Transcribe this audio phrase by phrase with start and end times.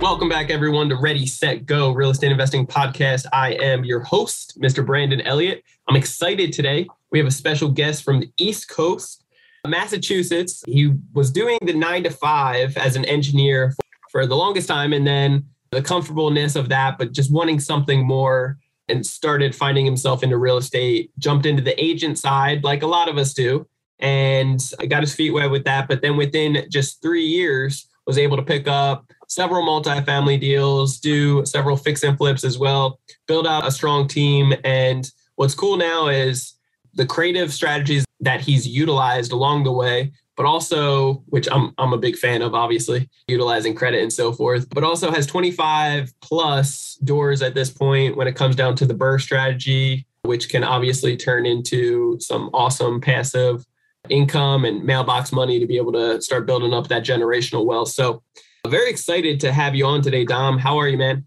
[0.00, 3.26] Welcome back, everyone, to Ready, Set, Go Real Estate Investing Podcast.
[3.34, 4.84] I am your host, Mr.
[4.84, 5.62] Brandon Elliott.
[5.88, 6.88] I'm excited today.
[7.10, 9.26] We have a special guest from the East Coast,
[9.66, 10.64] Massachusetts.
[10.66, 13.76] He was doing the nine to five as an engineer
[14.10, 18.56] for the longest time, and then the comfortableness of that, but just wanting something more
[18.88, 23.10] and started finding himself into real estate, jumped into the agent side, like a lot
[23.10, 23.66] of us do,
[23.98, 25.88] and got his feet wet with that.
[25.88, 31.46] But then within just three years, was able to pick up several multifamily deals, do
[31.46, 32.98] several fix and flips as well,
[33.28, 34.52] build out a strong team.
[34.64, 36.54] And what's cool now is
[36.94, 41.98] the creative strategies that he's utilized along the way, but also, which I'm, I'm a
[41.98, 47.40] big fan of, obviously, utilizing credit and so forth, but also has 25 plus doors
[47.40, 51.46] at this point when it comes down to the BRRRR strategy, which can obviously turn
[51.46, 53.64] into some awesome passive
[54.08, 57.90] income and mailbox money to be able to start building up that generational wealth.
[57.90, 58.22] So
[58.70, 60.58] very excited to have you on today, Dom.
[60.58, 61.24] How are you, man?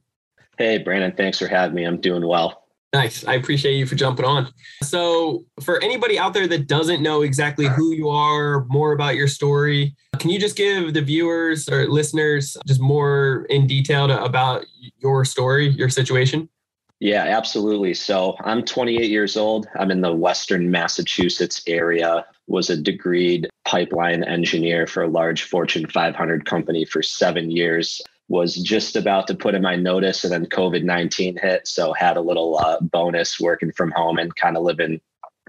[0.57, 1.11] Hey, Brandon.
[1.11, 1.83] Thanks for having me.
[1.83, 2.63] I'm doing well.
[2.93, 3.25] Nice.
[3.25, 4.53] I appreciate you for jumping on.
[4.83, 9.27] So, for anybody out there that doesn't know exactly who you are, more about your
[9.27, 14.65] story, can you just give the viewers or listeners just more in detail to, about
[14.99, 16.47] your story, your situation?
[16.99, 17.95] Yeah, absolutely.
[17.95, 19.67] So, I'm 28 years old.
[19.75, 25.87] I'm in the Western Massachusetts area was a degreed pipeline engineer for a large Fortune
[25.87, 28.01] 500 company for seven years.
[28.29, 31.67] Was just about to put in my notice, and then COVID 19 hit.
[31.67, 35.01] So, had a little uh, bonus working from home and kind of living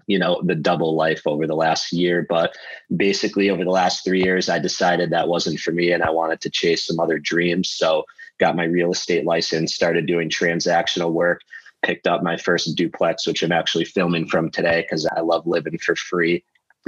[0.06, 2.54] you know the double life over the last year but
[2.94, 6.40] basically over the last three years i decided that wasn't for me and i wanted
[6.40, 8.04] to chase some other dreams so
[8.38, 11.40] got my real estate license started doing transactional work
[11.82, 15.78] picked up my first duplex which i'm actually filming from today because i love living
[15.78, 16.44] for free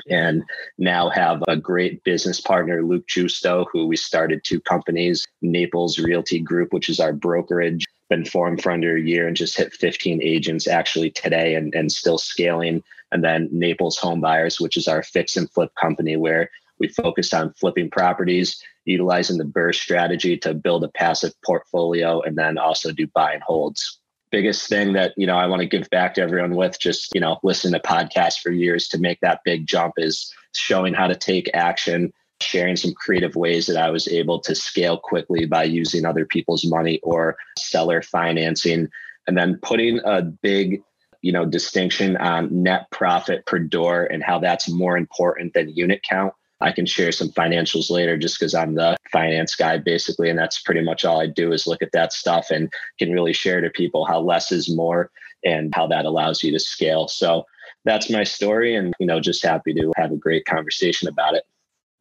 [0.08, 0.42] and
[0.78, 6.40] now have a great business partner, Luke Justo, who we started two companies, Naples Realty
[6.40, 10.20] Group, which is our brokerage, been formed for under a year and just hit 15
[10.22, 12.82] agents actually today and, and still scaling.
[13.12, 17.32] And then Naples Home Buyers, which is our fix and flip company where we focus
[17.32, 22.92] on flipping properties, utilizing the BRRRR strategy to build a passive portfolio, and then also
[22.92, 23.98] do buy and holds
[24.30, 27.20] biggest thing that you know I want to give back to everyone with just you
[27.20, 31.14] know listen to podcasts for years to make that big jump is showing how to
[31.14, 36.04] take action sharing some creative ways that I was able to scale quickly by using
[36.04, 38.88] other people's money or seller financing.
[39.26, 40.82] And then putting a big
[41.22, 46.02] you know distinction on net profit per door and how that's more important than unit
[46.08, 50.30] count I can share some financials later just because I'm the finance guy basically.
[50.30, 53.32] And that's pretty much all I do is look at that stuff and can really
[53.32, 55.10] share to people how less is more
[55.44, 57.08] and how that allows you to scale.
[57.08, 57.44] So
[57.84, 58.74] that's my story.
[58.74, 61.44] And, you know, just happy to have a great conversation about it.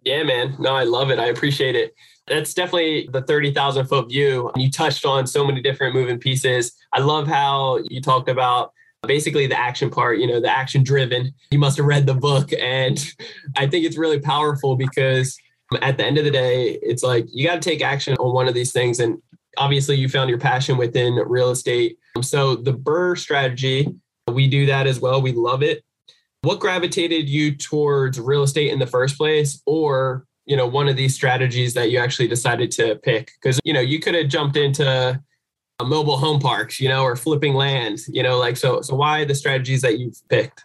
[0.03, 0.55] Yeah, man.
[0.59, 1.19] No, I love it.
[1.19, 1.93] I appreciate it.
[2.27, 4.51] That's definitely the 30,000 foot view.
[4.55, 6.75] You touched on so many different moving pieces.
[6.93, 8.71] I love how you talked about
[9.07, 11.33] basically the action part, you know, the action driven.
[11.51, 12.51] You must have read the book.
[12.53, 13.03] And
[13.57, 15.37] I think it's really powerful because
[15.81, 18.47] at the end of the day, it's like you got to take action on one
[18.47, 18.99] of these things.
[18.99, 19.21] And
[19.57, 21.97] obviously, you found your passion within real estate.
[22.21, 23.87] So, the BRRRR strategy,
[24.27, 25.21] we do that as well.
[25.21, 25.83] We love it.
[26.41, 29.61] What gravitated you towards real estate in the first place?
[29.65, 33.31] Or, you know, one of these strategies that you actually decided to pick?
[33.41, 35.19] Because, you know, you could have jumped into
[35.79, 38.81] Uh, mobile home parks, you know, or flipping land, you know, like so.
[38.81, 40.63] So why the strategies that you've picked?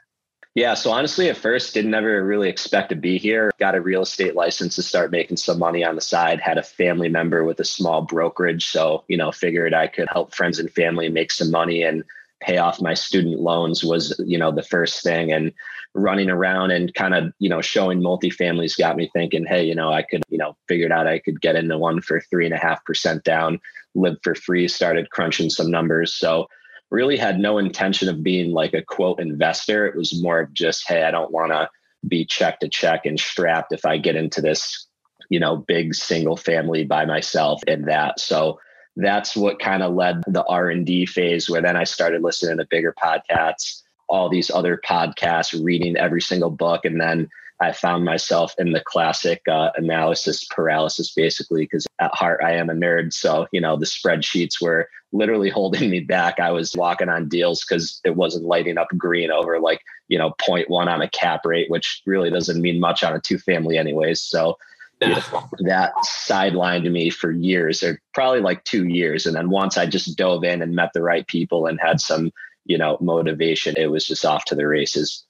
[0.54, 3.52] Yeah, so honestly, at first, didn't ever really expect to be here.
[3.58, 6.40] Got a real estate license to start making some money on the side.
[6.40, 10.34] Had a family member with a small brokerage, so you know, figured I could help
[10.34, 12.04] friends and family make some money and
[12.40, 15.32] pay off my student loans was you know the first thing.
[15.32, 15.52] And
[15.94, 19.92] running around and kind of you know showing multifamilies got me thinking, hey, you know,
[19.92, 22.58] I could you know figured out I could get into one for three and a
[22.58, 23.60] half percent down
[23.94, 26.14] live for free, started crunching some numbers.
[26.14, 26.48] So
[26.90, 29.86] really had no intention of being like a quote investor.
[29.86, 31.68] It was more of just, hey, I don't want to
[32.06, 34.86] be check to check and strapped if I get into this,
[35.28, 38.18] you know, big single family by myself and that.
[38.18, 38.58] So
[38.96, 42.94] that's what kind of led the R&D phase where then I started listening to bigger
[43.00, 43.79] podcasts,
[44.10, 47.30] all these other podcasts, reading every single book and then
[47.60, 52.70] I found myself in the classic uh, analysis paralysis, basically, because at heart I am
[52.70, 53.12] a nerd.
[53.12, 56.40] So, you know, the spreadsheets were literally holding me back.
[56.40, 60.32] I was walking on deals because it wasn't lighting up green over like, you know,
[60.40, 64.22] 0.1 on a cap rate, which really doesn't mean much on a two family, anyways.
[64.22, 64.56] So,
[65.02, 65.20] you know,
[65.60, 69.26] that sidelined me for years, or probably like two years.
[69.26, 72.32] And then once I just dove in and met the right people and had some,
[72.70, 75.24] you know, motivation, it was just off to the races.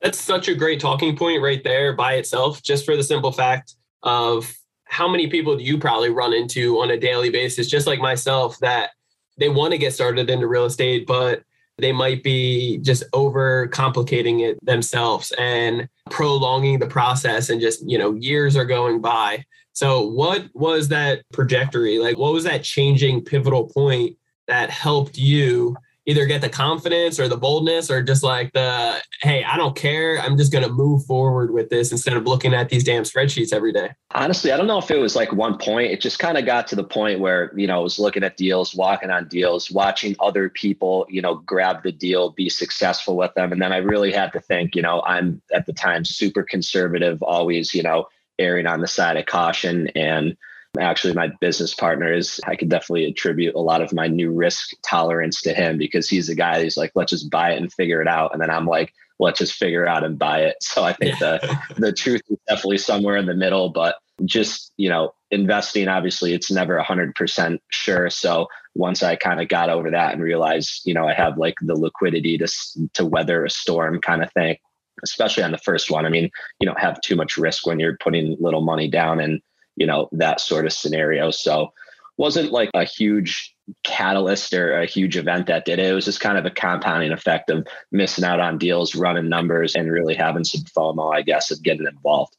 [0.00, 3.74] That's such a great talking point right there by itself, just for the simple fact
[4.04, 4.54] of
[4.84, 8.56] how many people do you probably run into on a daily basis, just like myself,
[8.60, 8.90] that
[9.38, 11.42] they want to get started into real estate, but
[11.78, 17.98] they might be just over complicating it themselves and prolonging the process and just, you
[17.98, 19.44] know, years are going by.
[19.72, 21.98] So, what was that trajectory?
[21.98, 25.76] Like, what was that changing pivotal point that helped you
[26.06, 30.18] either get the confidence or the boldness or just like the hey i don't care.
[30.20, 33.52] I'm just going to move forward with this instead of looking at these damn spreadsheets
[33.52, 33.90] every day.
[34.12, 35.92] Honestly i don't know if it was like one point.
[35.92, 38.36] It just kind of got to the point where you know i was looking at
[38.36, 43.34] deals walking on deals watching other people you know grab the deal be successful with
[43.34, 43.52] them.
[43.52, 47.22] And then i really had to think you know i'm at the time super conservative
[47.22, 48.06] always you know
[48.38, 50.36] erring on the side of caution and
[50.78, 54.70] Actually, my business partner is, I could definitely attribute a lot of my new risk
[54.82, 58.02] tolerance to him because he's the guy who's like, let's just buy it and figure
[58.02, 58.32] it out.
[58.32, 60.56] And then I'm like, let's just figure out and buy it.
[60.62, 64.88] So I think the, the truth is definitely somewhere in the middle, but just, you
[64.88, 68.10] know, investing, obviously it's never hundred percent sure.
[68.10, 71.54] So once I kind of got over that and realized, you know, I have like
[71.60, 72.48] the liquidity to,
[72.94, 74.56] to weather a storm kind of thing,
[75.04, 76.06] especially on the first one.
[76.06, 79.40] I mean, you don't have too much risk when you're putting little money down and
[79.76, 81.30] you know, that sort of scenario.
[81.30, 81.72] So
[82.16, 85.86] wasn't like a huge catalyst or a huge event that did it.
[85.86, 89.74] It was just kind of a compounding effect of missing out on deals, running numbers,
[89.74, 92.36] and really having some FOMO, I guess, of getting involved.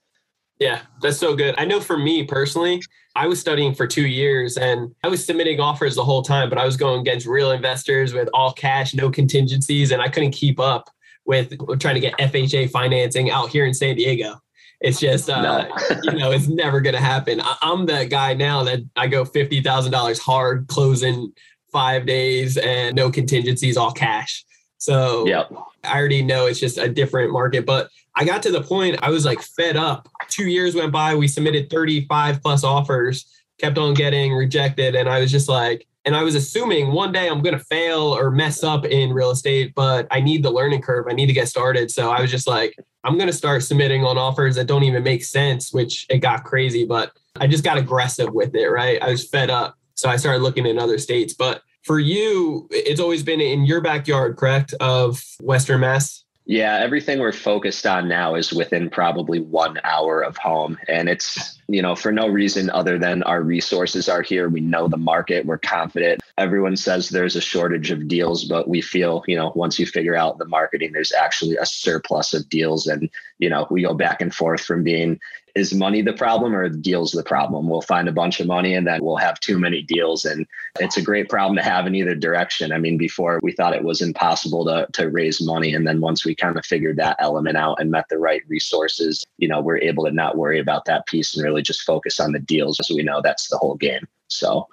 [0.60, 1.56] Yeah, that's so good.
[1.58, 2.82] I know for me personally,
[3.16, 6.58] I was studying for two years and I was submitting offers the whole time, but
[6.58, 10.60] I was going against real investors with all cash, no contingencies, and I couldn't keep
[10.60, 10.90] up
[11.26, 14.40] with trying to get FHA financing out here in San Diego.
[14.86, 16.02] It's just, uh, no.
[16.04, 17.42] you know, it's never going to happen.
[17.42, 21.34] I, am that guy now that I go $50,000 hard closing
[21.72, 24.46] five days and no contingencies, all cash.
[24.78, 25.52] So yep.
[25.84, 27.66] I already know it's just a different market.
[27.66, 30.08] But I got to the point I was like fed up.
[30.30, 31.16] Two years went by.
[31.16, 33.26] We submitted 35 plus offers,
[33.58, 34.94] kept on getting rejected.
[34.94, 38.16] And I was just like, and I was assuming one day I'm going to fail
[38.16, 41.08] or mess up in real estate, but I need the learning curve.
[41.10, 41.90] I need to get started.
[41.90, 45.04] So I was just like, I'm going to start submitting on offers that don't even
[45.04, 49.02] make sense, which it got crazy, but I just got aggressive with it, right?
[49.02, 49.78] I was fed up.
[49.94, 51.34] So I started looking in other states.
[51.34, 54.74] But for you, it's always been in your backyard, correct?
[54.80, 56.25] Of Western Mass?
[56.48, 60.78] Yeah, everything we're focused on now is within probably one hour of home.
[60.88, 64.48] And it's, you know, for no reason other than our resources are here.
[64.48, 66.22] We know the market, we're confident.
[66.38, 70.16] Everyone says there's a shortage of deals, but we feel, you know, once you figure
[70.16, 72.86] out the marketing, there's actually a surplus of deals.
[72.86, 73.10] And,
[73.40, 75.20] you know, we go back and forth from being
[75.56, 77.70] is money the problem or deals the problem?
[77.70, 80.26] We'll find a bunch of money and then we'll have too many deals.
[80.26, 80.46] And
[80.80, 82.74] it's a great problem to have in either direction.
[82.74, 85.74] I mean, before we thought it was impossible to, to raise money.
[85.74, 89.26] And then once we kind of figured that element out and met the right resources,
[89.38, 92.34] you know, we're able to not worry about that piece and really just focus on
[92.34, 92.80] the deals.
[92.84, 94.06] So we know that's the whole game.
[94.28, 94.68] So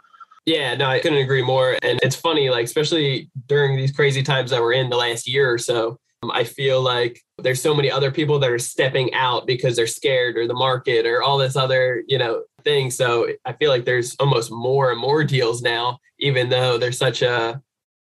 [0.47, 1.77] yeah, no, I couldn't agree more.
[1.83, 5.53] And it's funny, like, especially during these crazy times that we're in the last year
[5.53, 5.99] or so,
[6.31, 10.37] I feel like there's so many other people that are stepping out because they're scared
[10.37, 12.91] or the market or all this other, you know, thing.
[12.91, 17.23] So I feel like there's almost more and more deals now, even though there's such
[17.23, 17.61] a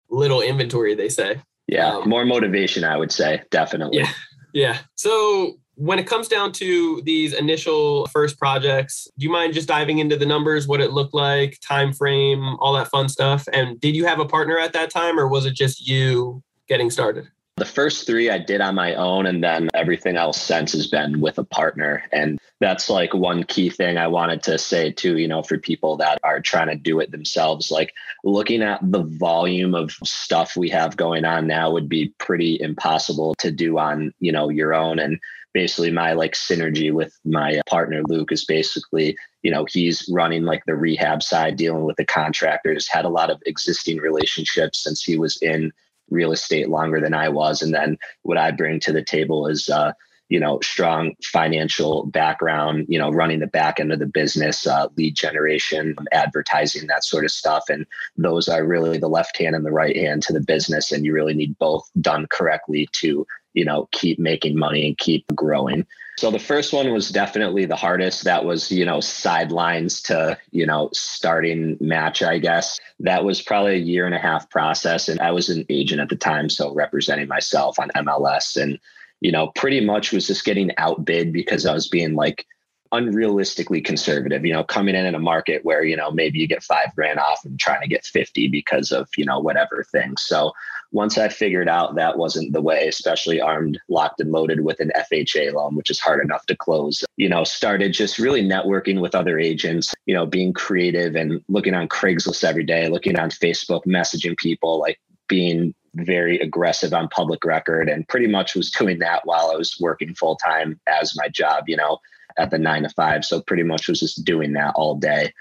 [0.09, 1.41] little inventory, they say.
[1.67, 3.99] Yeah, um, more motivation, I would say, definitely.
[3.99, 4.11] Yeah.
[4.53, 4.77] Yeah.
[4.95, 9.99] So when it comes down to these initial first projects, do you mind just diving
[9.99, 13.47] into the numbers, what it looked like, time frame, all that fun stuff?
[13.53, 16.91] And did you have a partner at that time or was it just you getting
[16.91, 17.29] started?
[17.57, 21.21] The first three I did on my own, and then everything else since has been
[21.21, 22.03] with a partner.
[22.11, 25.97] And that's like one key thing I wanted to say too, you know, for people
[25.97, 27.69] that are trying to do it themselves.
[27.69, 27.93] Like
[28.23, 33.35] looking at the volume of stuff we have going on now would be pretty impossible
[33.39, 34.97] to do on, you know, your own.
[34.97, 35.19] And
[35.53, 40.63] basically my like synergy with my partner Luke is basically you know he's running like
[40.65, 45.17] the rehab side dealing with the contractors had a lot of existing relationships since he
[45.17, 45.71] was in
[46.11, 47.61] real estate longer than I was.
[47.61, 49.93] And then what I bring to the table is, uh,
[50.29, 54.87] you know, strong financial background, you know, running the back end of the business, uh,
[54.95, 57.65] lead generation, advertising, that sort of stuff.
[57.69, 60.91] And those are really the left hand and the right hand to the business.
[60.93, 65.25] And you really need both done correctly to, you know, keep making money and keep
[65.35, 65.85] growing.
[66.21, 68.25] So the first one was definitely the hardest.
[68.25, 72.79] That was, you know, sidelines to, you know, starting match, I guess.
[72.99, 75.09] That was probably a year and a half process.
[75.09, 76.47] And I was an agent at the time.
[76.47, 78.79] So representing myself on MLS and,
[79.19, 82.45] you know, pretty much was just getting outbid because I was being like
[82.93, 86.61] unrealistically conservative, you know, coming in in a market where, you know, maybe you get
[86.61, 90.17] five grand off and trying to get 50 because of, you know, whatever thing.
[90.17, 90.51] So
[90.91, 94.91] once I figured out that wasn't the way, especially armed, locked, and loaded with an
[94.95, 99.15] FHA loan, which is hard enough to close, you know, started just really networking with
[99.15, 103.85] other agents, you know, being creative and looking on Craigslist every day, looking on Facebook,
[103.85, 109.21] messaging people, like being very aggressive on public record and pretty much was doing that
[109.25, 111.99] while I was working full time as my job, you know,
[112.37, 113.25] at the nine to five.
[113.25, 115.33] So pretty much was just doing that all day.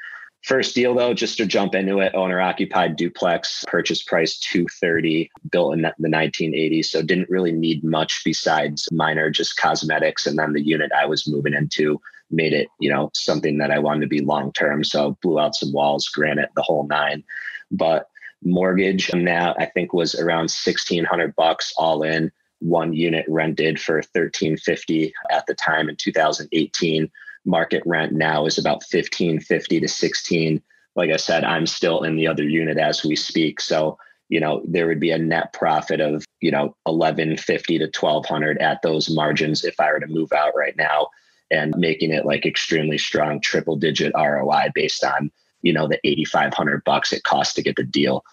[0.42, 5.74] First deal though, just to jump into it, owner occupied duplex, purchase price 230, built
[5.74, 6.86] in the 1980s.
[6.86, 10.26] So didn't really need much besides minor just cosmetics.
[10.26, 13.78] And then the unit I was moving into made it, you know, something that I
[13.78, 14.82] wanted to be long term.
[14.82, 17.22] So blew out some walls, granite, the whole nine.
[17.70, 18.08] But
[18.42, 22.32] mortgage that I think was around 1600 bucks all in.
[22.60, 27.10] One unit rented for 1350 at the time in 2018
[27.44, 30.62] market rent now is about 1550 to 16
[30.96, 33.60] like i said i'm still in the other unit as we speak.
[33.60, 33.98] So
[34.30, 38.80] you know there would be a net profit of you know 1150 to 1200 at
[38.82, 41.08] those margins if i were to move out right now
[41.50, 45.30] and making it like extremely strong triple digit roi based on
[45.62, 48.24] you know the 8500 bucks it costs to get the deal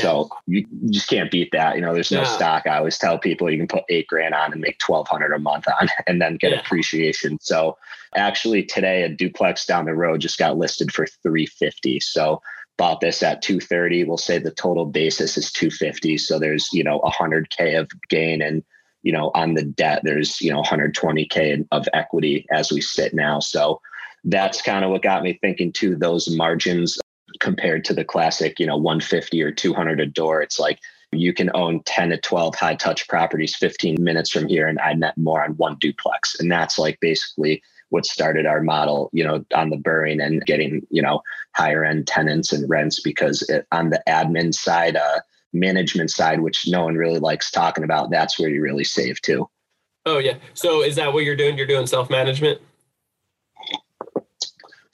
[0.00, 1.76] so you, just can't beat that.
[1.76, 2.36] You know, there's no yeah.
[2.36, 2.66] stock.
[2.66, 5.38] I always tell people you can put eight grand on and make twelve hundred a
[5.38, 6.60] month on, and then get yeah.
[6.60, 7.38] appreciation.
[7.40, 7.76] So
[8.14, 12.00] actually, today a duplex down the road just got listed for three fifty.
[12.00, 12.42] So
[12.76, 17.00] bought this at 230 we'll say the total basis is 250 so there's you know
[17.02, 18.64] 100k of gain and
[19.02, 23.38] you know on the debt there's you know 120k of equity as we sit now
[23.38, 23.80] so
[24.24, 26.98] that's kind of what got me thinking too those margins
[27.44, 30.40] compared to the classic, you know, 150 or 200 a door.
[30.40, 30.80] It's like
[31.12, 34.94] you can own 10 to 12 high touch properties 15 minutes from here and I
[34.94, 36.40] net more on one duplex.
[36.40, 40.86] And that's like basically what started our model, you know, on the burring and getting,
[40.88, 41.20] you know,
[41.54, 45.20] higher end tenants and rents because it, on the admin side, uh,
[45.52, 49.46] management side, which no one really likes talking about, that's where you really save too.
[50.06, 50.38] Oh yeah.
[50.54, 51.58] So is that what you're doing?
[51.58, 52.62] You're doing self management?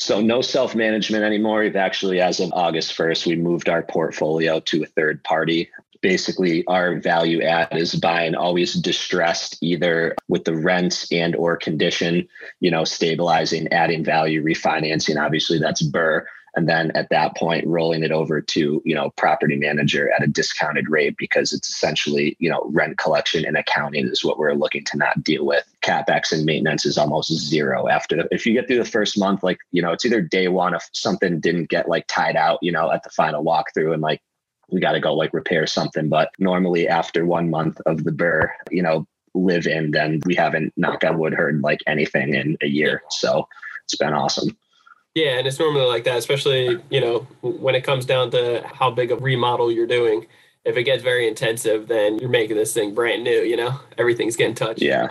[0.01, 1.61] So no self management anymore.
[1.61, 5.69] We've actually, as of August 1st, we moved our portfolio to a third party.
[6.01, 12.27] Basically, our value add is buying always distressed, either with the rents and or condition,
[12.61, 15.23] you know, stabilizing, adding value, refinancing.
[15.23, 16.25] Obviously, that's BRRRR
[16.57, 20.27] and then at that point rolling it over to you know property manager at a
[20.27, 24.85] discounted rate because it's essentially you know rent collection and accounting is what we're looking
[24.85, 25.65] to not deal with.
[25.83, 29.43] Capex and maintenance is almost zero after the, if you get through the first month
[29.43, 32.73] like you know it's either day one if something didn't get like tied out you
[32.73, 34.21] know at the final walkthrough and like
[34.71, 36.09] we got to go like repair something.
[36.09, 40.73] But normally after one month of the BRRRR you know live in then we haven't
[40.77, 43.03] knock on wood heard like anything in a year.
[43.11, 43.47] So
[43.85, 44.57] it's been awesome
[45.15, 48.91] yeah, and it's normally like that, especially, you know, when it comes down to how
[48.91, 50.27] big a remodel you're doing.
[50.65, 54.37] If it gets very intensive, then you're making this thing brand new, you know, everything's
[54.37, 54.83] getting touched.
[54.83, 55.09] Yeah.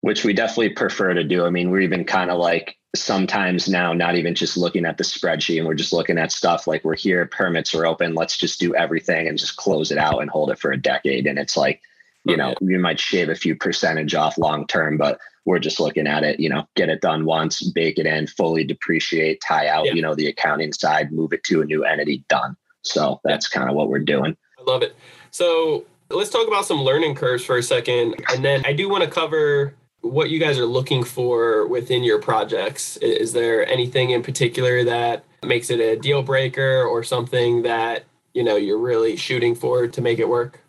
[0.00, 1.44] Which we definitely prefer to do.
[1.44, 5.04] I mean, we're even kind of like sometimes now not even just looking at the
[5.04, 8.58] spreadsheet and we're just looking at stuff like we're here, permits are open, let's just
[8.58, 11.26] do everything and just close it out and hold it for a decade.
[11.26, 11.82] And it's like,
[12.24, 15.18] you oh, know, you might shave a few percentage off long term, but
[15.48, 18.64] we're just looking at it, you know, get it done once, bake it in, fully
[18.64, 19.94] depreciate, tie out, yeah.
[19.94, 22.54] you know, the accounting side, move it to a new entity, done.
[22.82, 24.36] So that's kind of what we're doing.
[24.58, 24.94] I love it.
[25.30, 28.22] So let's talk about some learning curves for a second.
[28.28, 32.20] And then I do want to cover what you guys are looking for within your
[32.20, 32.98] projects.
[32.98, 38.44] Is there anything in particular that makes it a deal breaker or something that, you
[38.44, 40.62] know, you're really shooting for to make it work?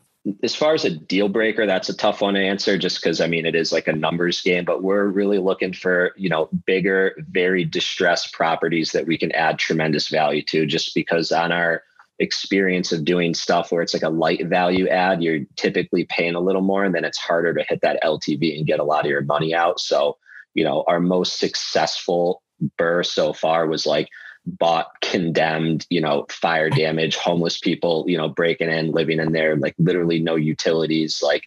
[0.44, 3.28] As far as a deal breaker, that's a tough one to answer just because I
[3.28, 7.16] mean it is like a numbers game, but we're really looking for, you know, bigger,
[7.30, 11.84] very distressed properties that we can add tremendous value to just because on our
[12.20, 16.42] experience of doing stuff where it's like a light value add, you're typically paying a
[16.42, 19.12] little more and then it's harder to hit that LTV and get a lot of
[19.12, 19.80] your money out.
[19.80, 20.18] So,
[20.54, 22.44] you know, our most successful
[22.78, 24.10] BRRRR so far was like
[24.46, 29.56] bought condemned, you know, fire damage, homeless people, you know, breaking in, living in there,
[29.56, 31.44] like literally no utilities, like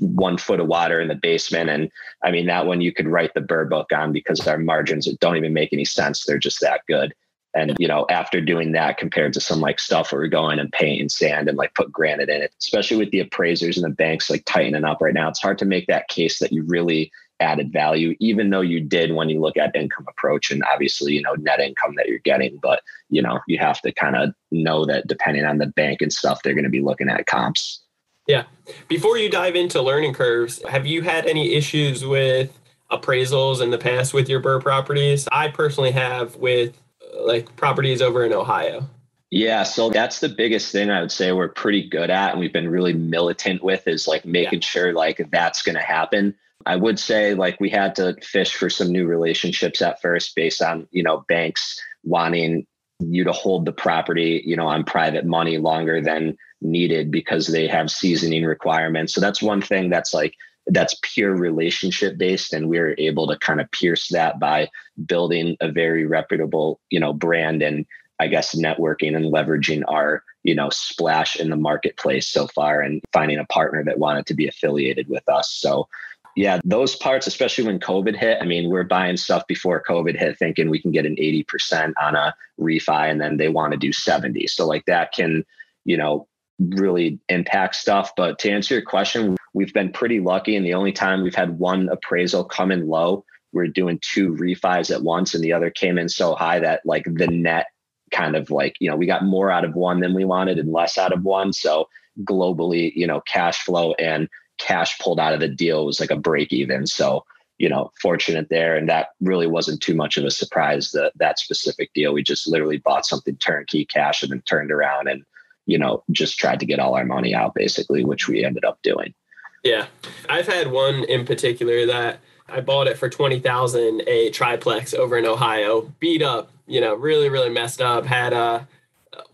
[0.00, 1.70] one foot of water in the basement.
[1.70, 1.90] And
[2.22, 5.36] I mean, that one you could write the BRRRR book on because our margins don't
[5.36, 6.24] even make any sense.
[6.24, 7.14] They're just that good.
[7.56, 10.72] And, you know, after doing that compared to some like stuff where we're going and
[10.72, 13.94] paint and sand and like put granite in it, especially with the appraisers and the
[13.94, 17.12] banks like tightening up right now, it's hard to make that case that you really
[17.40, 21.22] added value, even though you did when you look at income approach and obviously, you
[21.22, 22.58] know, net income that you're getting.
[22.62, 26.12] But, you know, you have to kind of know that depending on the bank and
[26.12, 27.80] stuff, they're going to be looking at comps.
[28.26, 28.44] Yeah.
[28.88, 32.58] Before you dive into learning curves, have you had any issues with
[32.90, 35.28] appraisals in the past with your BRRRR properties?
[35.30, 38.88] I personally have with uh, like properties over in Ohio.
[39.30, 42.52] Yeah, so that's the biggest thing I would say we're pretty good at and we've
[42.52, 44.66] been really militant with is like making yeah.
[44.66, 46.36] sure like that's going to happen.
[46.66, 50.62] I would say like we had to fish for some new relationships at first based
[50.62, 52.66] on, you know, banks wanting
[53.00, 57.66] you to hold the property, you know, on private money longer than needed because they
[57.66, 59.12] have seasoning requirements.
[59.12, 60.34] So that's one thing that's like
[60.68, 64.68] that's pure relationship based and we are able to kind of pierce that by
[65.04, 67.84] building a very reputable, you know, brand and
[68.20, 73.02] I guess networking and leveraging our, you know, splash in the marketplace so far and
[73.12, 75.52] finding a partner that wanted to be affiliated with us.
[75.52, 75.88] So
[76.36, 78.38] yeah, those parts, especially when COVID hit.
[78.40, 82.16] I mean, we're buying stuff before COVID hit, thinking we can get an 80% on
[82.16, 84.46] a refi, and then they want to do 70.
[84.48, 85.44] So, like, that can,
[85.84, 86.26] you know,
[86.58, 88.12] really impact stuff.
[88.16, 90.56] But to answer your question, we've been pretty lucky.
[90.56, 94.92] And the only time we've had one appraisal come in low, we're doing two refis
[94.92, 97.66] at once, and the other came in so high that, like, the net
[98.10, 100.72] kind of like, you know, we got more out of one than we wanted and
[100.72, 101.52] less out of one.
[101.52, 101.88] So,
[102.24, 106.16] globally, you know, cash flow and cash pulled out of the deal was like a
[106.16, 106.86] break even.
[106.86, 107.24] So,
[107.58, 108.76] you know, fortunate there.
[108.76, 112.12] And that really wasn't too much of a surprise that that specific deal.
[112.12, 115.24] We just literally bought something turnkey cash and then turned around and,
[115.66, 118.78] you know, just tried to get all our money out basically, which we ended up
[118.82, 119.14] doing.
[119.62, 119.86] Yeah.
[120.28, 125.24] I've had one in particular that I bought it for 20,000 a triplex over in
[125.24, 128.68] Ohio, beat up, you know, really, really messed up, had a,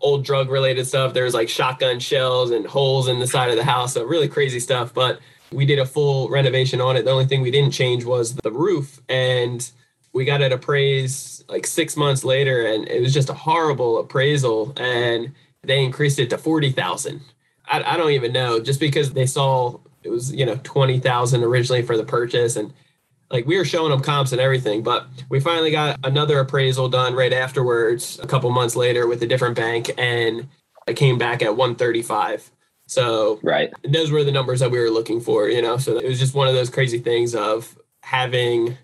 [0.01, 1.13] old drug related stuff.
[1.13, 3.93] There was like shotgun shells and holes in the side of the house.
[3.93, 4.93] So really crazy stuff.
[4.93, 5.19] But
[5.51, 7.05] we did a full renovation on it.
[7.05, 9.01] The only thing we didn't change was the roof.
[9.09, 9.69] And
[10.13, 12.65] we got it appraised like six months later.
[12.65, 14.73] And it was just a horrible appraisal.
[14.77, 15.33] And
[15.63, 17.21] they increased it to 40,000.
[17.67, 21.83] I, I don't even know just because they saw it was, you know, 20,000 originally
[21.83, 22.55] for the purchase.
[22.55, 22.73] And
[23.31, 27.13] like we were showing them comps and everything, but we finally got another appraisal done
[27.13, 30.47] right afterwards, a couple months later with a different bank, and
[30.87, 32.51] it came back at 135.
[32.87, 35.77] So right, those were the numbers that we were looking for, you know.
[35.77, 38.77] So it was just one of those crazy things of having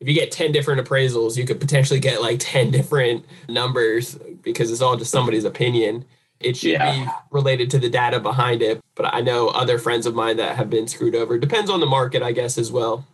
[0.00, 4.70] if you get 10 different appraisals, you could potentially get like 10 different numbers because
[4.70, 6.04] it's all just somebody's opinion.
[6.40, 7.04] It should yeah.
[7.04, 8.82] be related to the data behind it.
[8.96, 11.38] But I know other friends of mine that have been screwed over.
[11.38, 13.06] Depends on the market, I guess, as well.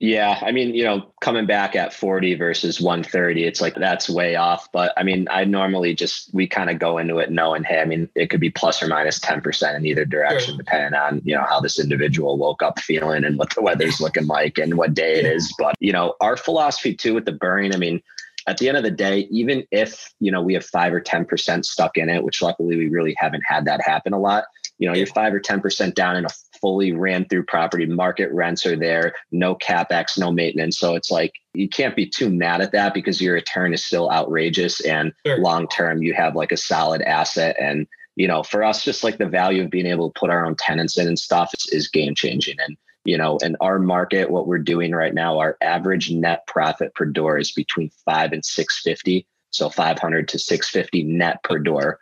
[0.00, 4.34] Yeah, I mean, you know, coming back at 40 versus 130, it's like that's way
[4.34, 4.70] off.
[4.72, 7.84] But I mean, I normally just we kind of go into it knowing, hey, I
[7.84, 10.58] mean, it could be plus or minus 10% in either direction, sure.
[10.58, 14.26] depending on, you know, how this individual woke up feeling and what the weather's looking
[14.26, 15.54] like and what day it is.
[15.58, 18.02] But, you know, our philosophy too with the burring, I mean,
[18.46, 21.64] at the end of the day, even if, you know, we have five or 10%
[21.64, 24.44] stuck in it, which luckily we really haven't had that happen a lot,
[24.78, 26.28] you know, you're five or 10% down in a
[26.64, 27.84] fully ran through property.
[27.84, 30.78] Market rents are there, no capex, no maintenance.
[30.78, 34.10] So it's like you can't be too mad at that because your return is still
[34.10, 34.80] outrageous.
[34.80, 35.36] And sure.
[35.40, 37.54] long term, you have like a solid asset.
[37.60, 40.46] And, you know, for us, just like the value of being able to put our
[40.46, 42.56] own tenants in and stuff is, is game changing.
[42.66, 46.94] And, you know, in our market, what we're doing right now, our average net profit
[46.94, 49.26] per door is between five and 650.
[49.50, 51.98] So 500 to 650 net per door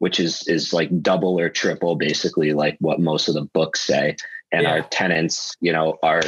[0.00, 4.16] which is is like double or triple basically like what most of the books say.
[4.52, 4.72] And yeah.
[4.72, 6.22] our tenants you know are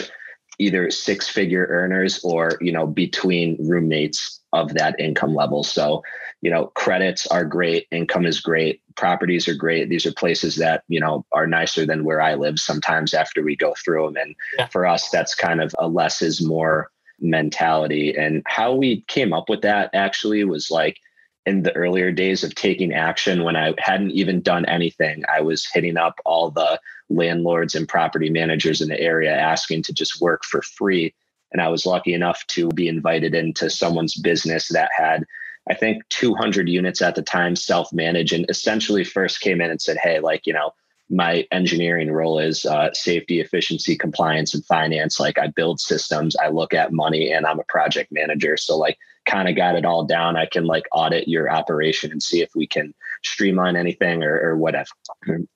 [0.58, 5.64] either six figure earners or you know between roommates of that income level.
[5.64, 6.02] So
[6.40, 9.88] you know credits are great income is great properties are great.
[9.88, 13.56] These are places that you know are nicer than where i live sometimes after we
[13.56, 14.66] go through them and yeah.
[14.66, 16.90] for us that's kind of a less is more
[17.22, 18.14] mentality.
[18.16, 20.98] And how we came up with that actually was like
[21.46, 25.24] in the earlier days of taking action when I hadn't even done anything.
[25.34, 29.92] I was hitting up all the landlords and property managers in the area asking to
[29.92, 31.14] just work for free.
[31.52, 35.24] And I was lucky enough to be invited into someone's business that had,
[35.68, 39.82] I think, 200 units at the time, self managed, and essentially first came in and
[39.82, 40.72] said, Hey, like, you know,
[41.10, 45.20] my engineering role is uh, safety, efficiency, compliance, and finance.
[45.20, 48.56] Like, I build systems, I look at money, and I'm a project manager.
[48.56, 52.22] So, like, kind of got it all down, I can like audit your operation and
[52.22, 54.90] see if we can streamline anything or, or whatever.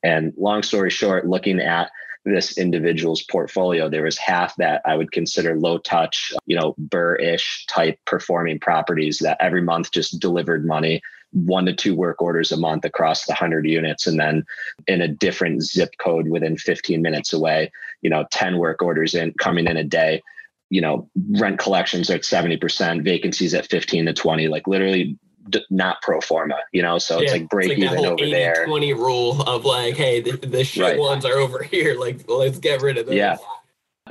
[0.02, 1.90] And long story short, looking at
[2.24, 7.66] this individual's portfolio, there was half that I would consider low touch, you know, burr-ish
[7.66, 11.00] type performing properties that every month just delivered money,
[11.32, 14.06] one to two work orders a month across the 100 units.
[14.06, 14.44] And then
[14.88, 17.70] in a different zip code within 15 minutes away,
[18.02, 20.22] you know, 10 work orders in coming in a day
[20.70, 25.64] you know, rent collections are at 70%, vacancies at 15 to 20, like literally d-
[25.70, 26.98] not pro forma, you know?
[26.98, 28.66] So yeah, it's like break it's like even over 80, there.
[28.66, 30.98] 20 rule of like, hey, the, the shit right.
[30.98, 31.98] ones are over here.
[31.98, 33.16] Like, let's get rid of them.
[33.16, 33.36] Yeah.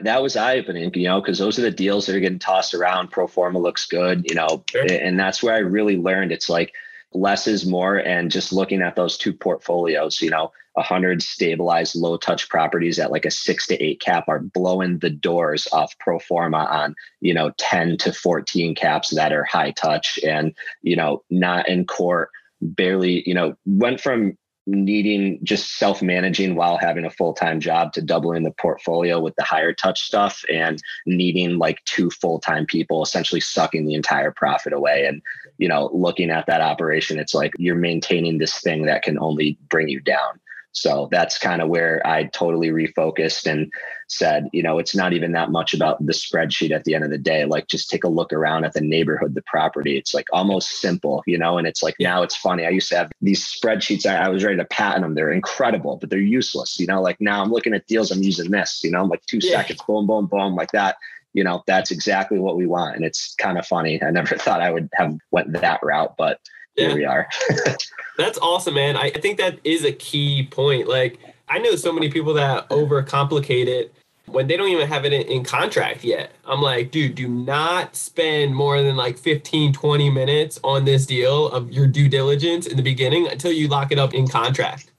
[0.01, 2.73] That was eye opening, you know, because those are the deals that are getting tossed
[2.73, 3.11] around.
[3.11, 4.85] Pro forma looks good, you know, sure.
[4.89, 6.73] and that's where I really learned it's like
[7.15, 7.95] less is more.
[7.97, 13.11] And just looking at those two portfolios, you know, 100 stabilized low touch properties at
[13.11, 17.33] like a six to eight cap are blowing the doors off pro forma on you
[17.33, 22.29] know 10 to 14 caps that are high touch and you know not in court
[22.61, 27.93] barely you know went from needing just self managing while having a full time job
[27.93, 32.65] to doubling the portfolio with the higher touch stuff and needing like two full time
[32.65, 35.05] people essentially sucking the entire profit away.
[35.05, 35.21] And,
[35.57, 39.57] you know, looking at that operation, it's like you're maintaining this thing that can only
[39.69, 40.39] bring you down.
[40.75, 43.71] So that's kind of where I totally refocused and
[44.09, 47.11] said, you know, it's not even that much about the spreadsheet at the end of
[47.11, 47.45] the day.
[47.45, 49.97] Like just take a look around at the neighborhood, the property.
[49.97, 52.65] It's like almost simple, you know, and it's like now it's funny.
[52.65, 54.05] I used to have these spreadsheets.
[54.05, 55.15] I, I was ready to patent them.
[55.15, 56.77] They're incredible, but they're useless.
[56.77, 59.25] You know, like now I'm looking at deals, I'm using this, you know, I'm like
[59.27, 59.61] two yeah.
[59.61, 60.97] seconds, boom, boom, boom, like that
[61.31, 64.61] you know that's exactly what we want and it's kind of funny i never thought
[64.61, 66.39] i would have went that route but
[66.75, 66.87] yeah.
[66.87, 67.27] here we are.
[68.17, 68.95] That's awesome, man.
[68.95, 70.87] I think that is a key point.
[70.87, 73.93] Like, I know so many people that overcomplicate it
[74.27, 76.31] when they don't even have it in, in, contract yet.
[76.45, 81.49] I'm like, dude, do not spend more than like 15, 20 minutes on this deal
[81.49, 84.91] of your due diligence in the beginning until you lock it up in contract.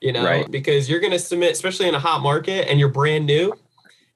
[0.00, 0.50] You know, right.
[0.50, 3.54] because you're going to submit, especially in a hot market and you're brand new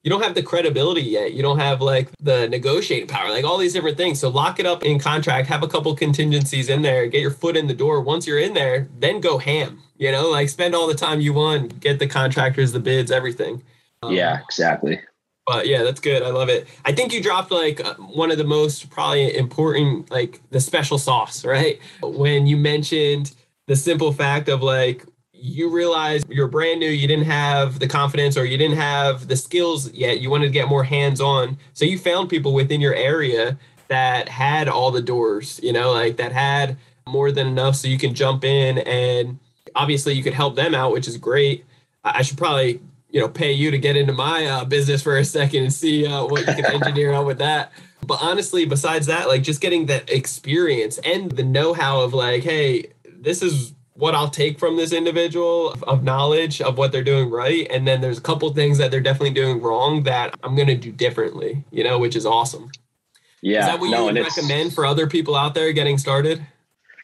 [0.02, 1.34] you don't have the credibility yet.
[1.34, 4.18] You don't have like the negotiating power, like all these different things.
[4.18, 7.56] So lock it up in contract, have a couple contingencies in there, get your foot
[7.56, 8.00] in the door.
[8.00, 11.34] Once you're in there, then go ham, you know, like spend all the time you
[11.34, 13.62] want, get the contractors, the bids, everything.
[14.02, 15.00] Um, yeah, exactly.
[15.46, 16.22] But yeah, that's good.
[16.22, 16.68] I love it.
[16.84, 20.96] I think you dropped like uh, one of the most probably important, like the special
[20.96, 21.78] sauce, right?
[22.02, 23.34] When you mentioned
[23.66, 25.04] the simple fact of like
[25.40, 29.36] you realize you're brand new, you didn't have the confidence or you didn't have the
[29.36, 31.58] skills yet, you wanted to get more hands on.
[31.72, 36.16] So you found people within your area that had all the doors, you know, like
[36.18, 36.76] that had
[37.06, 39.38] more than enough so you can jump in and
[39.74, 41.64] obviously you could help them out, which is great.
[42.04, 45.24] I should probably, you know, pay you to get into my uh, business for a
[45.24, 47.72] second and see uh, what you can engineer out with that.
[48.06, 52.42] But honestly, besides that, like just getting that experience and the know how of like,
[52.42, 57.30] hey, this is what I'll take from this individual of knowledge of what they're doing
[57.30, 57.66] right.
[57.70, 60.74] And then there's a couple things that they're definitely doing wrong that I'm going to
[60.74, 62.70] do differently, you know, which is awesome.
[63.42, 63.60] Yeah.
[63.60, 66.44] Is that what no, you would recommend for other people out there getting started?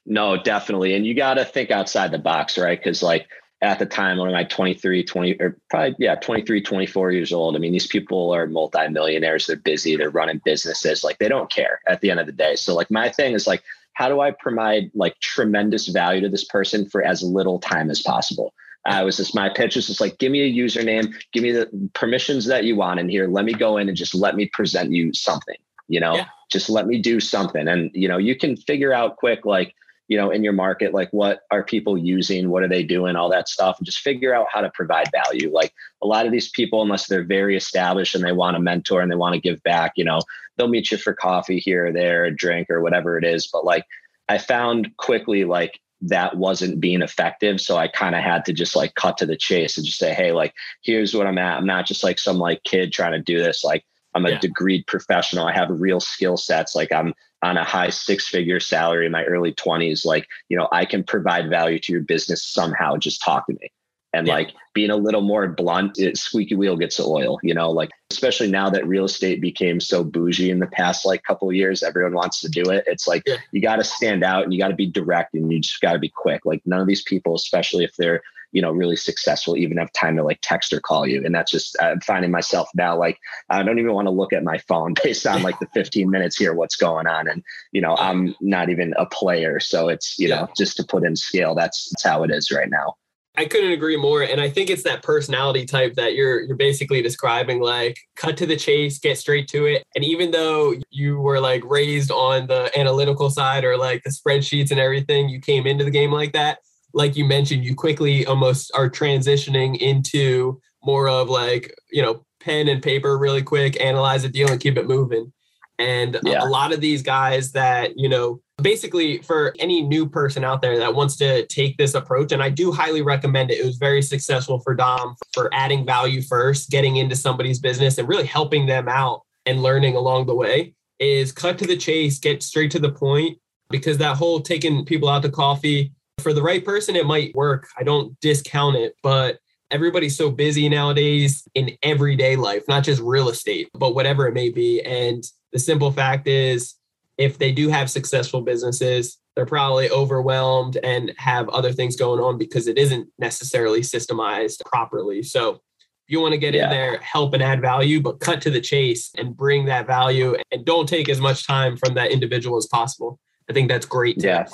[0.06, 0.94] No, definitely.
[0.94, 2.78] And you got to think outside the box, right?
[2.78, 3.28] Because, like,
[3.60, 7.56] at the time when I'm like 23, 20, or probably, yeah, 23, 24 years old.
[7.56, 9.46] I mean, these people are multimillionaires.
[9.46, 9.96] They're busy.
[9.96, 11.02] They're running businesses.
[11.02, 12.56] Like, they don't care at the end of the day.
[12.56, 13.62] So, like, my thing is like,
[13.96, 18.02] how do I provide like tremendous value to this person for as little time as
[18.02, 18.52] possible?
[18.84, 21.90] I was just my pitch was just like, give me a username, give me the
[21.94, 23.26] permissions that you want in here.
[23.26, 25.56] Let me go in and just let me present you something,
[25.88, 26.26] you know, yeah.
[26.52, 27.66] just let me do something.
[27.66, 29.74] And, you know, you can figure out quick, like,
[30.08, 32.50] you know, in your market, like what are people using?
[32.50, 33.16] What are they doing?
[33.16, 33.78] All that stuff.
[33.78, 35.52] And just figure out how to provide value.
[35.52, 39.00] Like a lot of these people, unless they're very established and they want a mentor
[39.00, 40.20] and they want to give back, you know,
[40.56, 43.48] they'll meet you for coffee here or there, a drink or whatever it is.
[43.48, 43.84] But like
[44.28, 47.60] I found quickly, like that wasn't being effective.
[47.60, 50.14] So I kind of had to just like cut to the chase and just say,
[50.14, 51.58] hey, like, here's what I'm at.
[51.58, 53.64] I'm not just like some like kid trying to do this.
[53.64, 54.38] Like, I'm a yeah.
[54.38, 55.46] degreed professional.
[55.46, 56.74] I have real skill sets.
[56.74, 57.12] Like, I'm
[57.46, 61.04] on a high six figure salary in my early 20s like you know i can
[61.04, 63.70] provide value to your business somehow just talk to me
[64.12, 64.34] and yeah.
[64.34, 67.90] like being a little more blunt it, squeaky wheel gets the oil you know like
[68.10, 72.14] especially now that real estate became so bougie in the past like couple years everyone
[72.14, 73.36] wants to do it it's like yeah.
[73.52, 75.92] you got to stand out and you got to be direct and you just got
[75.92, 79.56] to be quick like none of these people especially if they're you know really successful
[79.56, 82.68] even have time to like text or call you and that's just i'm finding myself
[82.74, 83.18] now like
[83.50, 86.36] i don't even want to look at my phone based on like the 15 minutes
[86.36, 90.28] here what's going on and you know i'm not even a player so it's you
[90.28, 90.40] yeah.
[90.40, 92.94] know just to put in scale that's that's how it is right now
[93.38, 94.22] I couldn't agree more.
[94.22, 98.46] And I think it's that personality type that you're you're basically describing, like cut to
[98.46, 99.82] the chase, get straight to it.
[99.94, 104.70] And even though you were like raised on the analytical side or like the spreadsheets
[104.70, 106.60] and everything, you came into the game like that
[106.96, 112.68] like you mentioned, you quickly almost are transitioning into more of like, you know, pen
[112.68, 115.30] and paper really quick, analyze a deal and keep it moving.
[115.78, 116.42] And yeah.
[116.42, 120.62] a, a lot of these guys that, you know, basically for any new person out
[120.62, 123.76] there that wants to take this approach and i do highly recommend it it was
[123.76, 128.64] very successful for dom for adding value first getting into somebody's business and really helping
[128.64, 132.78] them out and learning along the way is cut to the chase get straight to
[132.78, 133.36] the point
[133.68, 137.68] because that whole taking people out to coffee for the right person it might work
[137.78, 139.38] i don't discount it but
[139.70, 144.48] everybody's so busy nowadays in everyday life not just real estate but whatever it may
[144.48, 145.24] be and
[145.56, 146.74] the simple fact is,
[147.16, 152.36] if they do have successful businesses, they're probably overwhelmed and have other things going on
[152.36, 155.22] because it isn't necessarily systemized properly.
[155.22, 156.64] So if you want to get yeah.
[156.64, 160.36] in there, help and add value, but cut to the chase and bring that value
[160.52, 163.18] and don't take as much time from that individual as possible.
[163.48, 164.22] I think that's great.
[164.22, 164.46] Yeah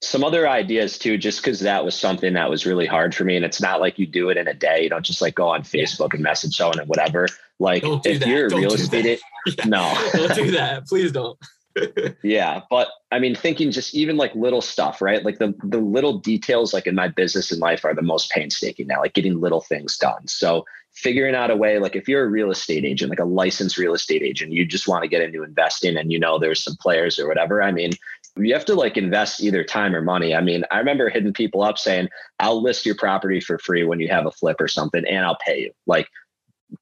[0.00, 3.36] some other ideas too, just because that was something that was really hard for me.
[3.36, 4.84] And it's not like you do it in a day.
[4.84, 7.26] You don't just like go on Facebook and message someone and whatever.
[7.58, 8.28] Like if that.
[8.28, 9.64] you're a real estate, yeah.
[9.64, 10.86] no, don't do that.
[10.86, 11.38] Please don't.
[12.22, 12.62] yeah.
[12.70, 15.24] But I mean, thinking just even like little stuff, right?
[15.24, 18.86] Like the, the little details, like in my business and life are the most painstaking
[18.86, 20.28] now, like getting little things done.
[20.28, 23.78] So figuring out a way, like if you're a real estate agent, like a licensed
[23.78, 26.76] real estate agent, you just want to get into investing and you know there's some
[26.76, 27.62] players or whatever.
[27.62, 27.92] I mean,
[28.36, 30.34] you have to like invest either time or money.
[30.34, 34.00] I mean, I remember hitting people up saying, I'll list your property for free when
[34.00, 35.72] you have a flip or something and I'll pay you.
[35.86, 36.08] Like,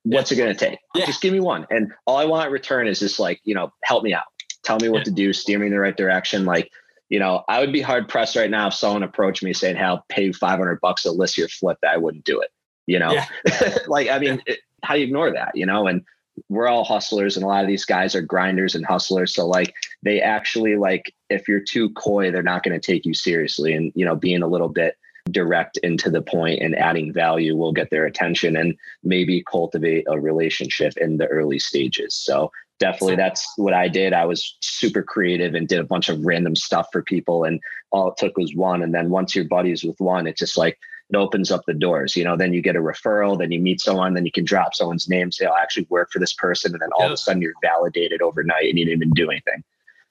[0.02, 0.78] what's it going to take?
[0.94, 1.06] Yeah.
[1.06, 1.66] Just give me one.
[1.70, 4.24] And all I want in return is just like, you know, help me out.
[4.64, 5.04] Tell me what yeah.
[5.04, 6.44] to do, steer me in the right direction.
[6.44, 6.70] Like,
[7.09, 9.85] you know, I would be hard pressed right now if someone approached me saying, Hey,
[9.85, 12.50] I'll pay you 500 bucks to list your flip that I wouldn't do it.
[12.87, 13.76] You know, yeah.
[13.87, 15.87] like, I mean, it, how do you ignore that, you know?
[15.87, 16.02] And
[16.49, 19.35] we're all hustlers and a lot of these guys are grinders and hustlers.
[19.35, 23.14] So like they actually like if you're too coy they're not going to take you
[23.14, 23.75] seriously.
[23.75, 24.96] And you know being a little bit
[25.31, 30.20] direct into the point and adding value will get their attention and maybe cultivate a
[30.20, 32.14] relationship in the early stages.
[32.14, 34.12] So definitely that's what i did.
[34.12, 38.09] I was super creative and did a bunch of random stuff for people and all
[38.09, 38.83] it took was one.
[38.83, 40.79] And then once you're buddies with one it's just like
[41.11, 42.16] it opens up the doors.
[42.16, 44.75] You know, then you get a referral, then you meet someone, then you can drop
[44.75, 46.73] someone's name, say, I actually work for this person.
[46.73, 49.62] And then all of a sudden you're validated overnight and you didn't even do anything.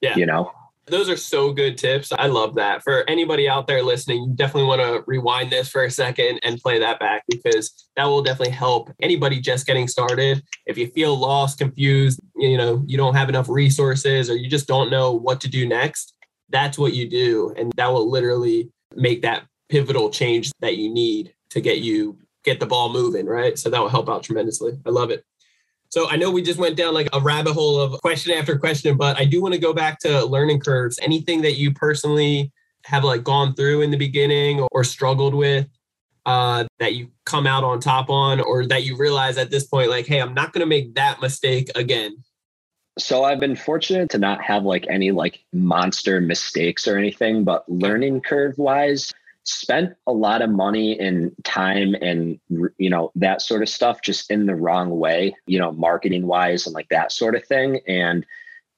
[0.02, 0.16] Yeah.
[0.16, 0.52] You know?
[0.88, 2.12] Those are so good tips.
[2.12, 2.84] I love that.
[2.84, 6.60] For anybody out there listening, you definitely want to rewind this for a second and
[6.60, 10.44] play that back because that will definitely help anybody just getting started.
[10.68, 14.68] If you feel lost, confused, you know, you don't have enough resources or you just
[14.68, 16.14] don't know what to do next,
[16.50, 17.52] that's what you do.
[17.58, 22.60] And that will literally make that pivotal change that you need to get you get
[22.60, 23.58] the ball moving, right?
[23.58, 24.74] So that will help out tremendously.
[24.86, 25.26] I love it.
[25.90, 28.98] So I know we just went down like a rabbit hole of question after question,
[28.98, 31.00] but I do want to go back to learning curves.
[31.02, 32.52] Anything that you personally
[32.84, 35.68] have like gone through in the beginning or struggled with
[36.26, 39.90] uh, that you come out on top on, or that you realize at this point,
[39.90, 42.18] like, hey, I'm not going to make that mistake again?
[42.98, 47.68] So I've been fortunate to not have like any like monster mistakes or anything, but
[47.70, 49.14] learning curve wise,
[49.46, 52.40] spent a lot of money and time and
[52.78, 56.66] you know that sort of stuff just in the wrong way you know marketing wise
[56.66, 57.80] and like that sort of thing.
[57.88, 58.26] And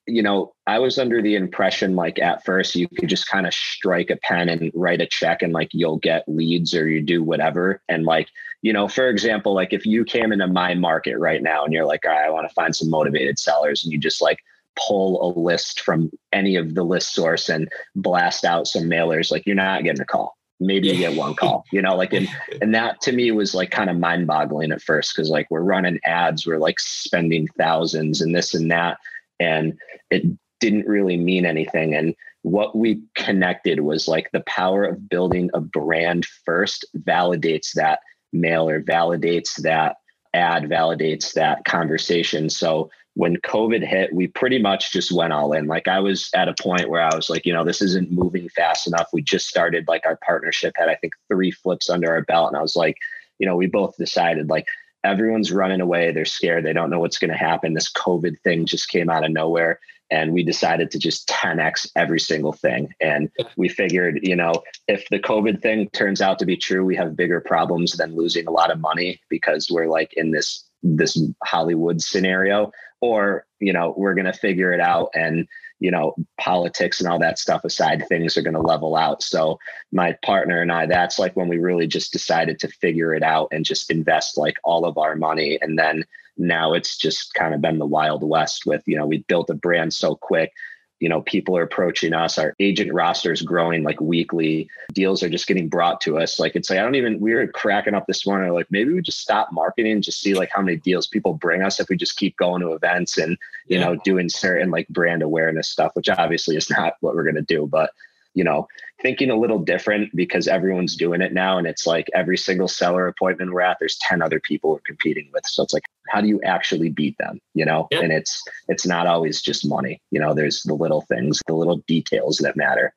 [0.09, 3.53] you know i was under the impression like at first you could just kind of
[3.53, 7.21] strike a pen and write a check and like you'll get leads or you do
[7.21, 7.81] whatever.
[7.89, 8.29] And like
[8.61, 11.85] you know for example like if you came into my market right now and you're
[11.85, 14.39] like all right i want to find some motivated sellers and you just like
[14.87, 19.45] pull a list from any of the list source and blast out some mailers like
[19.45, 22.27] you're not getting a call maybe you get one call you know like and
[22.61, 25.61] and that to me was like kind of mind boggling at first because like we're
[25.61, 28.97] running ads we're like spending thousands and this and that
[29.39, 29.77] and
[30.09, 30.23] it
[30.59, 35.59] didn't really mean anything and what we connected was like the power of building a
[35.59, 37.99] brand first validates that
[38.33, 39.97] mailer validates that
[40.33, 45.65] ad validates that conversation so when COVID hit, we pretty much just went all in.
[45.65, 48.47] Like I was at a point where I was like, you know, this isn't moving
[48.49, 49.09] fast enough.
[49.11, 52.49] We just started like our partnership had, I think, three flips under our belt.
[52.49, 52.95] And I was like,
[53.39, 54.67] you know, we both decided like
[55.03, 56.11] everyone's running away.
[56.11, 56.63] They're scared.
[56.63, 57.73] They don't know what's going to happen.
[57.73, 59.79] This COVID thing just came out of nowhere.
[60.11, 62.93] And we decided to just 10x every single thing.
[63.01, 64.53] And we figured, you know,
[64.87, 68.45] if the COVID thing turns out to be true, we have bigger problems than losing
[68.45, 73.93] a lot of money because we're like in this this Hollywood scenario or you know
[73.97, 75.47] we're going to figure it out and
[75.79, 79.21] you know politics and all that stuff aside things are going to level out.
[79.21, 79.59] So
[79.91, 83.49] my partner and i that's like when we really just decided to figure it out
[83.51, 85.59] and just invest like all of our money.
[85.61, 86.05] And then
[86.37, 89.55] now it's just kind of been the wild west with you know we built a
[89.55, 90.51] brand so quick
[90.99, 92.37] you know, people are approaching us.
[92.37, 94.69] Our agent roster is growing like weekly.
[94.93, 96.39] Deals are just getting brought to us.
[96.39, 97.19] Like it's like I don't even.
[97.19, 98.51] We were cracking up this morning.
[98.51, 101.79] Like maybe we just stop marketing, just see like how many deals people bring us
[101.79, 103.85] if we just keep going to events and you yeah.
[103.85, 107.67] know doing certain like brand awareness stuff, which obviously is not what we're gonna do.
[107.67, 107.91] But
[108.33, 108.67] you know,
[109.01, 111.57] thinking a little different because everyone's doing it now.
[111.57, 115.29] And it's like every single seller appointment we're at, there's 10 other people we're competing
[115.33, 115.43] with.
[115.47, 117.39] So it's like, how do you actually beat them?
[117.53, 118.03] You know, yep.
[118.03, 120.01] and it's it's not always just money.
[120.11, 122.93] You know, there's the little things, the little details that matter.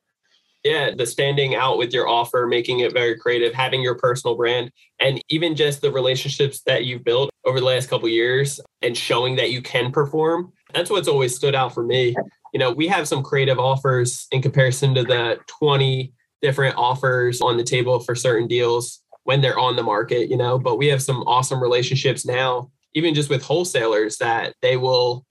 [0.63, 4.71] Yeah, the standing out with your offer, making it very creative, having your personal brand,
[4.99, 9.35] and even just the relationships that you've built over the last couple years and showing
[9.37, 10.53] that you can perform.
[10.71, 12.15] That's what's always stood out for me
[12.53, 17.57] you know, we have some creative offers in comparison to the 20 different offers on
[17.57, 21.01] the table for certain deals when they're on the market, you know, but we have
[21.01, 25.25] some awesome relationships now, even just with wholesalers that they will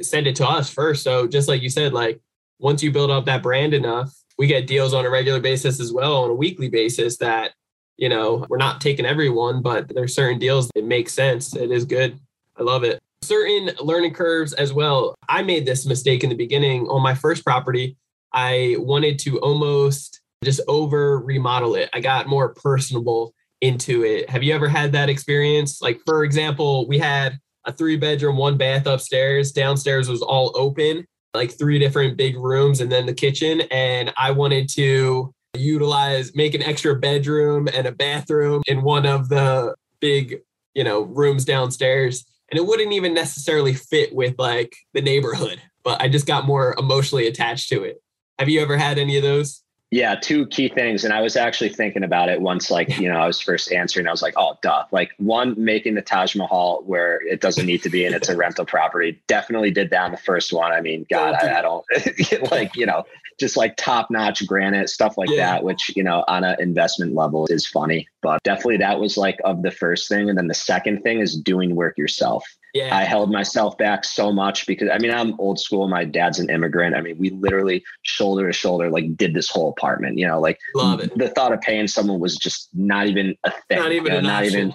[0.00, 1.02] send it to us first.
[1.02, 2.20] So just like you said, like
[2.58, 5.92] once you build up that brand enough, we get deals on a regular basis as
[5.92, 7.52] well on a weekly basis that,
[7.98, 11.54] you know, we're not taking everyone, but there's certain deals that make sense.
[11.54, 12.18] It is good.
[12.58, 15.14] I love it certain learning curves as well.
[15.28, 17.96] I made this mistake in the beginning on my first property.
[18.32, 21.88] I wanted to almost just over remodel it.
[21.92, 24.28] I got more personable into it.
[24.28, 25.80] Have you ever had that experience?
[25.80, 29.52] Like, for example, we had a three bedroom, one bath upstairs.
[29.52, 33.62] Downstairs was all open, like three different big rooms, and then the kitchen.
[33.70, 39.30] And I wanted to utilize, make an extra bedroom and a bathroom in one of
[39.30, 40.40] the big,
[40.74, 46.02] you know, rooms downstairs and it wouldn't even necessarily fit with like the neighborhood, but
[46.02, 48.02] I just got more emotionally attached to it.
[48.38, 49.62] Have you ever had any of those?
[49.92, 51.04] Yeah, two key things.
[51.04, 54.06] And I was actually thinking about it once, like, you know, I was first answering.
[54.06, 54.86] I was like, oh, duh.
[54.90, 58.36] Like, one, making the Taj Mahal where it doesn't need to be and it's a
[58.36, 59.20] rental property.
[59.26, 60.72] Definitely did that on the first one.
[60.72, 61.84] I mean, God, I, I don't
[62.50, 63.04] like, you know,
[63.38, 65.56] just like top notch granite, stuff like yeah.
[65.56, 68.08] that, which, you know, on an investment level is funny.
[68.22, 70.30] But definitely that was like of the first thing.
[70.30, 72.46] And then the second thing is doing work yourself.
[72.72, 72.96] Yeah.
[72.96, 75.88] I held myself back so much because I mean, I'm old school.
[75.88, 76.96] My dad's an immigrant.
[76.96, 80.58] I mean, we literally shoulder to shoulder, like did this whole apartment, you know, like
[80.74, 81.16] Love it.
[81.18, 83.78] the thought of paying someone was just not even a thing.
[83.78, 84.74] Not even, you know, not even,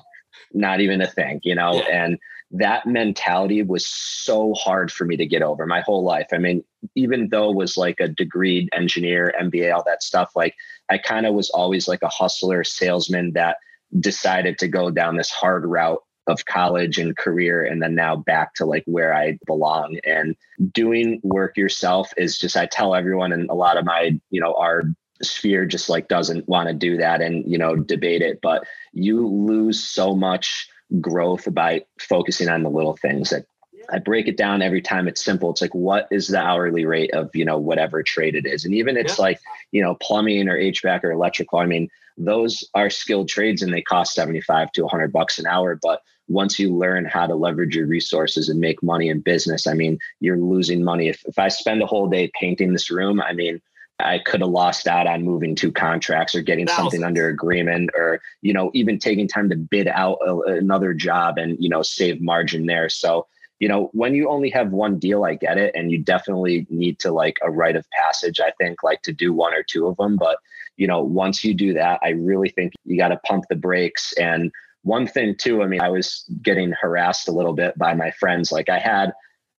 [0.54, 2.04] not even a thing, you know, yeah.
[2.04, 2.20] and
[2.52, 6.28] that mentality was so hard for me to get over my whole life.
[6.32, 6.64] I mean,
[6.96, 10.56] even though it was like a degreed engineer, MBA, all that stuff, like
[10.90, 13.58] I kind of was always like a hustler, salesman that
[14.00, 18.54] decided to go down this hard route of college and career and then now back
[18.56, 20.36] to like where I belong and
[20.72, 24.54] doing work yourself is just I tell everyone and a lot of my you know
[24.56, 24.84] our
[25.22, 29.28] sphere just like doesn't want to do that and you know debate it but you
[29.28, 30.70] lose so much
[31.02, 33.46] growth by focusing on the little things that
[33.90, 35.50] I break it down every time it's simple.
[35.50, 38.66] It's like, what is the hourly rate of, you know, whatever trade it is?
[38.66, 39.24] And even it's yeah.
[39.24, 39.40] like,
[39.72, 41.60] you know, plumbing or HVAC or electrical.
[41.60, 45.80] I mean, those are skilled trades and they cost 75 to 100 bucks an hour.
[45.82, 49.74] But once you learn how to leverage your resources and make money in business, I
[49.74, 51.08] mean, you're losing money.
[51.08, 53.62] If, if I spend a whole day painting this room, I mean,
[54.00, 56.92] I could have lost out on moving two contracts or getting Thousands.
[56.92, 61.38] something under agreement or, you know, even taking time to bid out a, another job
[61.38, 62.90] and, you know, save margin there.
[62.90, 63.26] So,
[63.60, 65.74] you know, when you only have one deal, I get it.
[65.76, 69.34] And you definitely need to like a rite of passage, I think, like to do
[69.34, 70.16] one or two of them.
[70.16, 70.38] But,
[70.76, 74.13] you know, once you do that, I really think you got to pump the brakes.
[74.20, 74.52] And
[74.84, 78.52] one thing too, I mean, I was getting harassed a little bit by my friends.
[78.52, 79.13] Like I had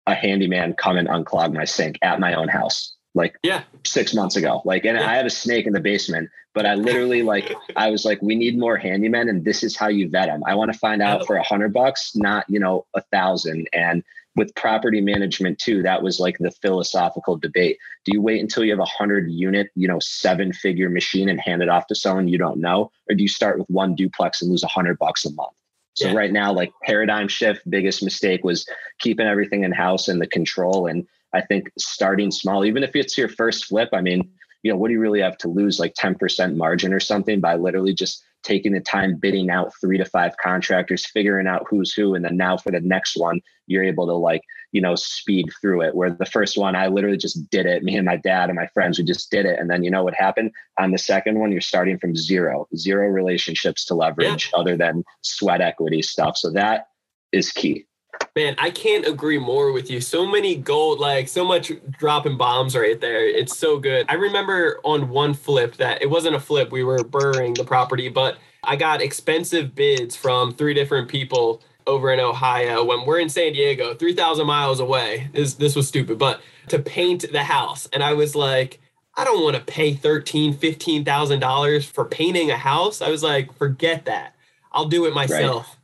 [0.08, 4.36] a handyman come and unclog my sink at my own house like yeah six months
[4.36, 5.10] ago like and yeah.
[5.10, 8.36] i have a snake in the basement but i literally like i was like we
[8.36, 11.22] need more handymen and this is how you vet them i want to find out
[11.22, 11.26] oh.
[11.26, 14.04] for a hundred bucks not you know a thousand and
[14.38, 18.72] with property management too that was like the philosophical debate do you wait until you
[18.72, 22.28] have a hundred unit you know seven figure machine and hand it off to someone
[22.28, 25.26] you don't know or do you start with one duplex and lose a hundred bucks
[25.26, 25.58] a month
[25.96, 26.14] so yeah.
[26.14, 28.66] right now like paradigm shift biggest mistake was
[29.00, 33.18] keeping everything in house and the control and I think starting small, even if it's
[33.18, 34.30] your first flip, I mean,
[34.64, 35.80] you know, what do you really have to lose?
[35.80, 40.06] Like 10% margin or something by literally just taking the time bidding out three to
[40.06, 42.16] five contractors, figuring out who's who.
[42.16, 45.82] And then now for the next one, you're able to like, you know, speed through
[45.82, 45.96] it.
[45.96, 47.84] Where the first one, I literally just did it.
[47.84, 49.60] Me and my dad and my friends, we just did it.
[49.60, 50.52] And then you know what happened?
[50.80, 54.60] On the second one, you're starting from zero, zero relationships to leverage yeah.
[54.60, 56.38] other than sweat equity stuff.
[56.38, 56.88] So that
[57.32, 57.86] is key.
[58.36, 60.00] Man, I can't agree more with you.
[60.00, 63.28] So many gold, like so much dropping bombs right there.
[63.28, 64.06] It's so good.
[64.10, 68.10] I remember on one flip that it wasn't a flip, we were BRRRRing the property,
[68.10, 73.30] but I got expensive bids from three different people over in Ohio when we're in
[73.30, 75.30] San Diego, 3,000 miles away.
[75.34, 77.88] This, this was stupid, but to paint the house.
[77.92, 78.80] And I was like,
[79.16, 83.02] I don't want to pay $13,000, $15,000 for painting a house.
[83.02, 84.36] I was like, forget that.
[84.72, 85.68] I'll do it myself.
[85.68, 85.77] Right.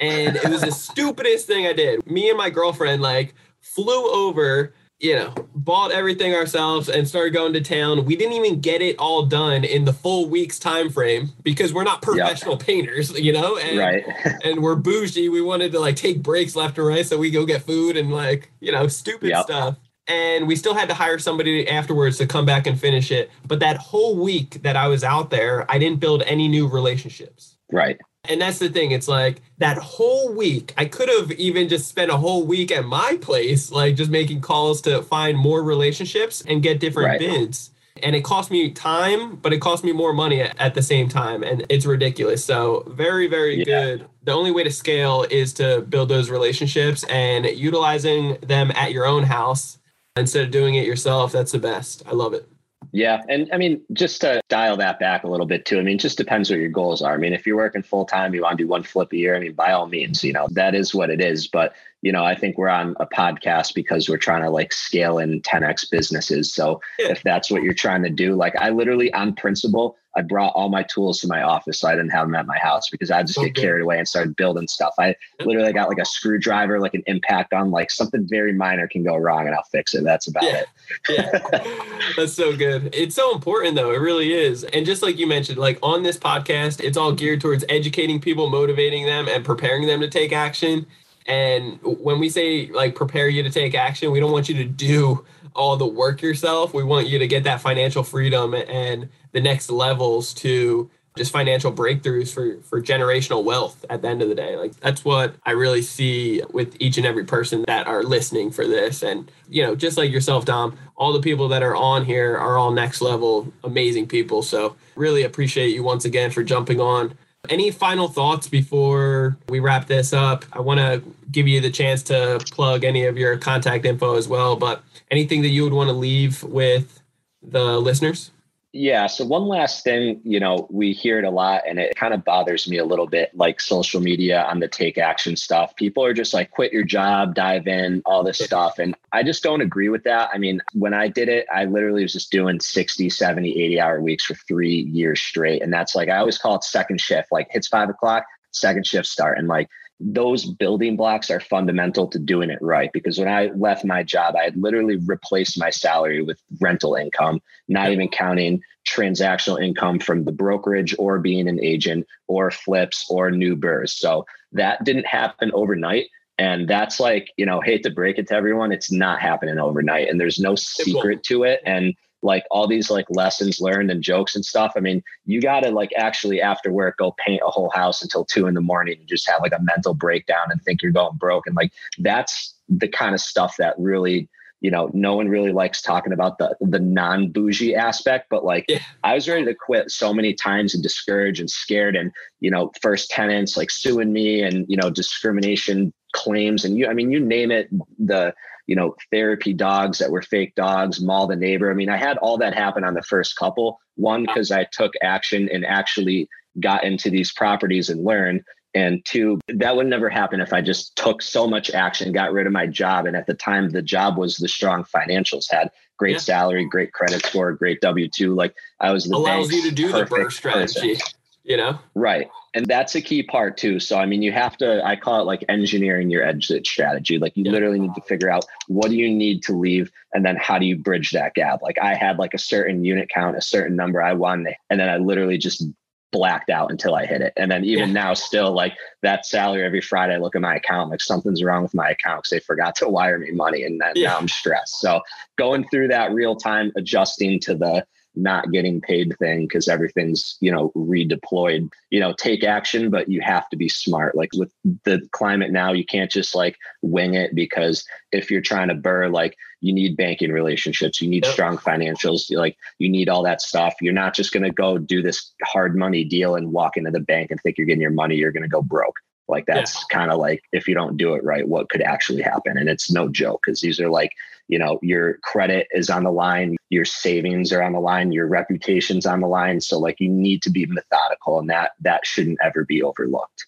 [0.00, 2.06] And it was the stupidest thing I did.
[2.06, 7.54] Me and my girlfriend like flew over you know, bought everything ourselves and started going
[7.54, 8.04] to town.
[8.04, 11.84] We didn't even get it all done in the full week's time frame because we're
[11.84, 12.66] not professional yep.
[12.66, 14.04] painters, you know, and right.
[14.44, 15.30] and we're bougie.
[15.30, 18.12] We wanted to like take breaks left and right so we go get food and
[18.12, 19.44] like, you know, stupid yep.
[19.44, 19.78] stuff.
[20.06, 23.30] And we still had to hire somebody afterwards to come back and finish it.
[23.46, 27.56] But that whole week that I was out there, I didn't build any new relationships.
[27.72, 27.98] Right.
[28.24, 28.90] And that's the thing.
[28.90, 32.84] It's like that whole week, I could have even just spent a whole week at
[32.84, 37.18] my place, like just making calls to find more relationships and get different right.
[37.18, 37.70] bids.
[38.02, 41.42] And it cost me time, but it cost me more money at, the same time.
[41.42, 42.44] And it's ridiculous.
[42.44, 43.64] So, very, very yeah.
[43.64, 44.06] good.
[44.22, 49.06] The only way to scale is to build those relationships and utilizing them at your
[49.06, 49.78] own house
[50.16, 51.32] instead of doing it yourself.
[51.32, 52.02] That's the best.
[52.06, 52.48] I love it.
[52.92, 53.22] Yeah.
[53.28, 56.00] And I mean, just to dial that back a little bit too, I mean, it
[56.00, 57.14] just depends what your goals are.
[57.14, 59.36] I mean, if you're working full time, you want to do one flip a year,
[59.36, 61.46] I mean, by all means, you know, that is what it is.
[61.46, 65.18] But, you know, I think we're on a podcast because we're trying to like scale
[65.18, 66.52] in 10x businesses.
[66.52, 70.52] So if that's what you're trying to do, like I literally on principle, I brought
[70.54, 73.10] all my tools to my office so I didn't have them at my house because
[73.10, 74.94] I just get carried away and started building stuff.
[74.98, 79.04] I literally got like a screwdriver, like an impact on like something very minor can
[79.04, 80.02] go wrong and I'll fix it.
[80.02, 80.62] That's about yeah.
[80.62, 80.66] it.
[81.08, 82.08] yeah.
[82.16, 82.92] That's so good.
[82.92, 83.92] It's so important though.
[83.92, 84.64] It really is.
[84.64, 87.16] And just like you mentioned, like on this podcast, it's all mm-hmm.
[87.16, 90.86] geared towards educating people, motivating them, and preparing them to take action.
[91.26, 94.64] And when we say like prepare you to take action, we don't want you to
[94.64, 96.74] do all the work yourself.
[96.74, 101.72] We want you to get that financial freedom and the next levels to just financial
[101.72, 104.56] breakthroughs for for generational wealth at the end of the day.
[104.56, 108.66] Like that's what i really see with each and every person that are listening for
[108.66, 109.02] this.
[109.02, 112.56] And you know just like yourself dom all the people that are on here are
[112.56, 114.42] all next level amazing people.
[114.42, 117.14] So really appreciate you once again for jumping on.
[117.48, 120.44] Any final thoughts before we wrap this up?
[120.52, 121.02] I want to
[121.32, 125.42] give you the chance to plug any of your contact info as well but anything
[125.42, 127.02] that you would want to leave with
[127.42, 128.30] the listeners
[128.72, 129.08] yeah.
[129.08, 132.24] So one last thing, you know, we hear it a lot and it kind of
[132.24, 135.74] bothers me a little bit like social media on the take action stuff.
[135.74, 138.78] People are just like, quit your job, dive in, all this stuff.
[138.78, 140.30] And I just don't agree with that.
[140.32, 144.00] I mean, when I did it, I literally was just doing 60, 70, 80 hour
[144.00, 145.62] weeks for three years straight.
[145.62, 149.08] And that's like, I always call it second shift, like hits five o'clock, second shift
[149.08, 149.36] start.
[149.36, 149.68] And like,
[150.00, 152.90] those building blocks are fundamental to doing it right.
[152.92, 157.40] Because when I left my job, I had literally replaced my salary with rental income,
[157.68, 163.30] not even counting transactional income from the brokerage or being an agent or flips or
[163.30, 163.90] new BRRRRs.
[163.90, 166.06] So that didn't happen overnight.
[166.38, 170.08] And that's like, you know, hate to break it to everyone, it's not happening overnight.
[170.08, 171.60] And there's no secret to it.
[171.66, 174.72] And like all these like lessons learned and jokes and stuff.
[174.76, 178.24] I mean, you got to like actually after work go paint a whole house until
[178.24, 181.16] two in the morning and just have like a mental breakdown and think you're going
[181.16, 181.46] broke.
[181.46, 184.28] And like that's the kind of stuff that really,
[184.60, 188.26] you know, no one really likes talking about the the non bougie aspect.
[188.28, 188.80] But like, yeah.
[189.02, 192.70] I was ready to quit so many times and discouraged and scared, and you know,
[192.82, 197.20] first tenants like suing me and you know, discrimination claims and you, I mean, you
[197.20, 197.68] name it,
[197.98, 198.34] the
[198.70, 201.72] you know, therapy dogs that were fake dogs, maul the neighbor.
[201.72, 203.80] I mean, I had all that happen on the first couple.
[203.96, 206.28] One, because I took action and actually
[206.60, 208.44] got into these properties and learned.
[208.72, 212.46] And two, that would never happen if I just took so much action, got rid
[212.46, 213.06] of my job.
[213.06, 216.18] And at the time, the job was the strong financials, had great yeah.
[216.18, 218.36] salary, great credit score, great W 2.
[218.36, 220.94] Like I was the allows you to do the strategy.
[220.94, 221.06] Person
[221.50, 221.76] you know?
[221.96, 222.28] Right.
[222.54, 223.80] And that's a key part too.
[223.80, 227.18] So, I mean, you have to, I call it like engineering your exit strategy.
[227.18, 227.50] Like you yeah.
[227.50, 230.64] literally need to figure out what do you need to leave and then how do
[230.66, 231.60] you bridge that gap?
[231.60, 234.88] Like I had like a certain unit count, a certain number I won, and then
[234.88, 235.64] I literally just
[236.12, 237.32] blacked out until I hit it.
[237.36, 237.94] And then even yeah.
[237.94, 241.64] now, still like that salary every Friday, I look at my account, like something's wrong
[241.64, 243.64] with my account because they forgot to wire me money.
[243.64, 244.10] And then yeah.
[244.10, 244.78] now I'm stressed.
[244.78, 245.00] So
[245.36, 247.84] going through that real time, adjusting to the,
[248.14, 251.70] not getting paid thing because everything's you know redeployed.
[251.90, 254.16] You know take action but you have to be smart.
[254.16, 254.52] Like with
[254.84, 259.12] the climate now you can't just like wing it because if you're trying to BRRRR
[259.12, 261.32] like you need banking relationships you need yep.
[261.32, 263.74] strong financials like you need all that stuff.
[263.80, 267.00] You're not just going to go do this hard money deal and walk into the
[267.00, 268.96] bank and think you're getting your money you're going to go broke
[269.30, 269.96] like that's yeah.
[269.96, 272.58] kind of like if you don't do it right, what could actually happen?
[272.58, 274.12] And it's no joke because these are like,
[274.48, 278.26] you know, your credit is on the line, your savings are on the line, your
[278.26, 279.60] reputation's on the line.
[279.60, 283.46] So like you need to be methodical and that that shouldn't ever be overlooked.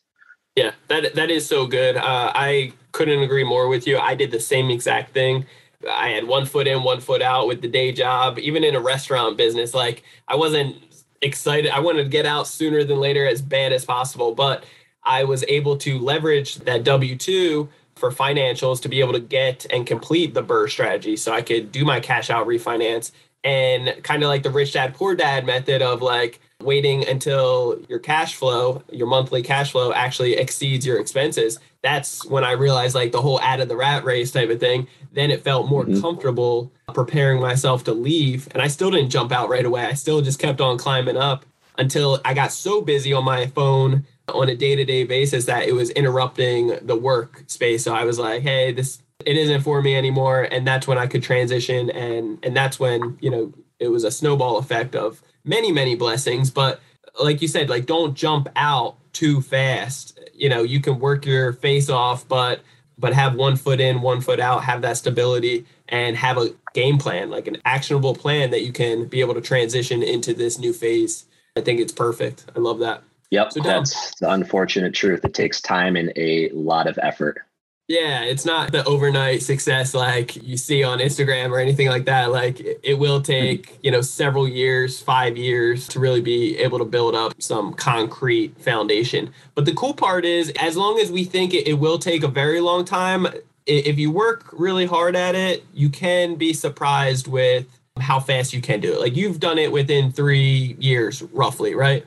[0.57, 1.97] Yeah, that that is so good.
[1.97, 3.99] Uh, I couldn't agree more with you.
[3.99, 5.47] I did the same exact thing.
[5.91, 8.81] I had one foot in, one foot out with the day job, even in a
[8.81, 9.75] restaurant business.
[9.75, 10.77] Like I wasn't
[11.23, 11.71] excited.
[11.71, 14.65] I wanted to get out sooner than later as bad as possible, but
[15.05, 19.67] I was able to leverage that W 2 for financials to be able to get
[19.71, 21.17] and complete the BRRRR strategy.
[21.17, 23.13] So I could do my cash out refinance
[23.45, 27.99] and kind of like the rich dad, poor dad method of like waiting until your
[27.99, 31.59] cash flow, your monthly cash flow actually exceeds your expenses.
[31.83, 34.87] That's when I realized like the whole out of the rat race type of thing.
[35.13, 36.01] Then it felt more mm-hmm.
[36.01, 38.49] comfortable preparing myself to leave.
[38.53, 39.85] And I still didn't jump out right away.
[39.85, 41.45] I still just kept on climbing up
[41.79, 45.91] until I got so busy on my phone on a day-to-day basis that it was
[45.91, 47.85] interrupting the work space.
[47.85, 50.49] So I was like, hey, this it isn't for me anymore.
[50.51, 54.11] And that's when I could transition and and that's when, you know, it was a
[54.11, 56.51] snowball effect of many, many blessings.
[56.51, 56.81] But
[57.21, 60.19] like you said, like don't jump out too fast.
[60.35, 62.61] You know, you can work your face off, but
[62.99, 66.99] but have one foot in, one foot out, have that stability and have a game
[66.99, 70.73] plan, like an actionable plan that you can be able to transition into this new
[70.73, 71.27] phase.
[71.57, 72.47] I think it's perfect.
[72.55, 73.03] I love that.
[73.33, 73.53] Yep.
[73.55, 75.25] So that's the unfortunate truth.
[75.25, 77.41] It takes time and a lot of effort.
[77.89, 82.31] Yeah, it's not the overnight success like you see on Instagram or anything like that.
[82.31, 86.85] Like it will take, you know, several years, 5 years to really be able to
[86.85, 89.33] build up some concrete foundation.
[89.55, 92.29] But the cool part is as long as we think it, it will take a
[92.29, 93.27] very long time,
[93.67, 97.67] if you work really hard at it, you can be surprised with
[97.99, 99.01] how fast you can do it.
[99.01, 102.05] Like you've done it within 3 years roughly, right?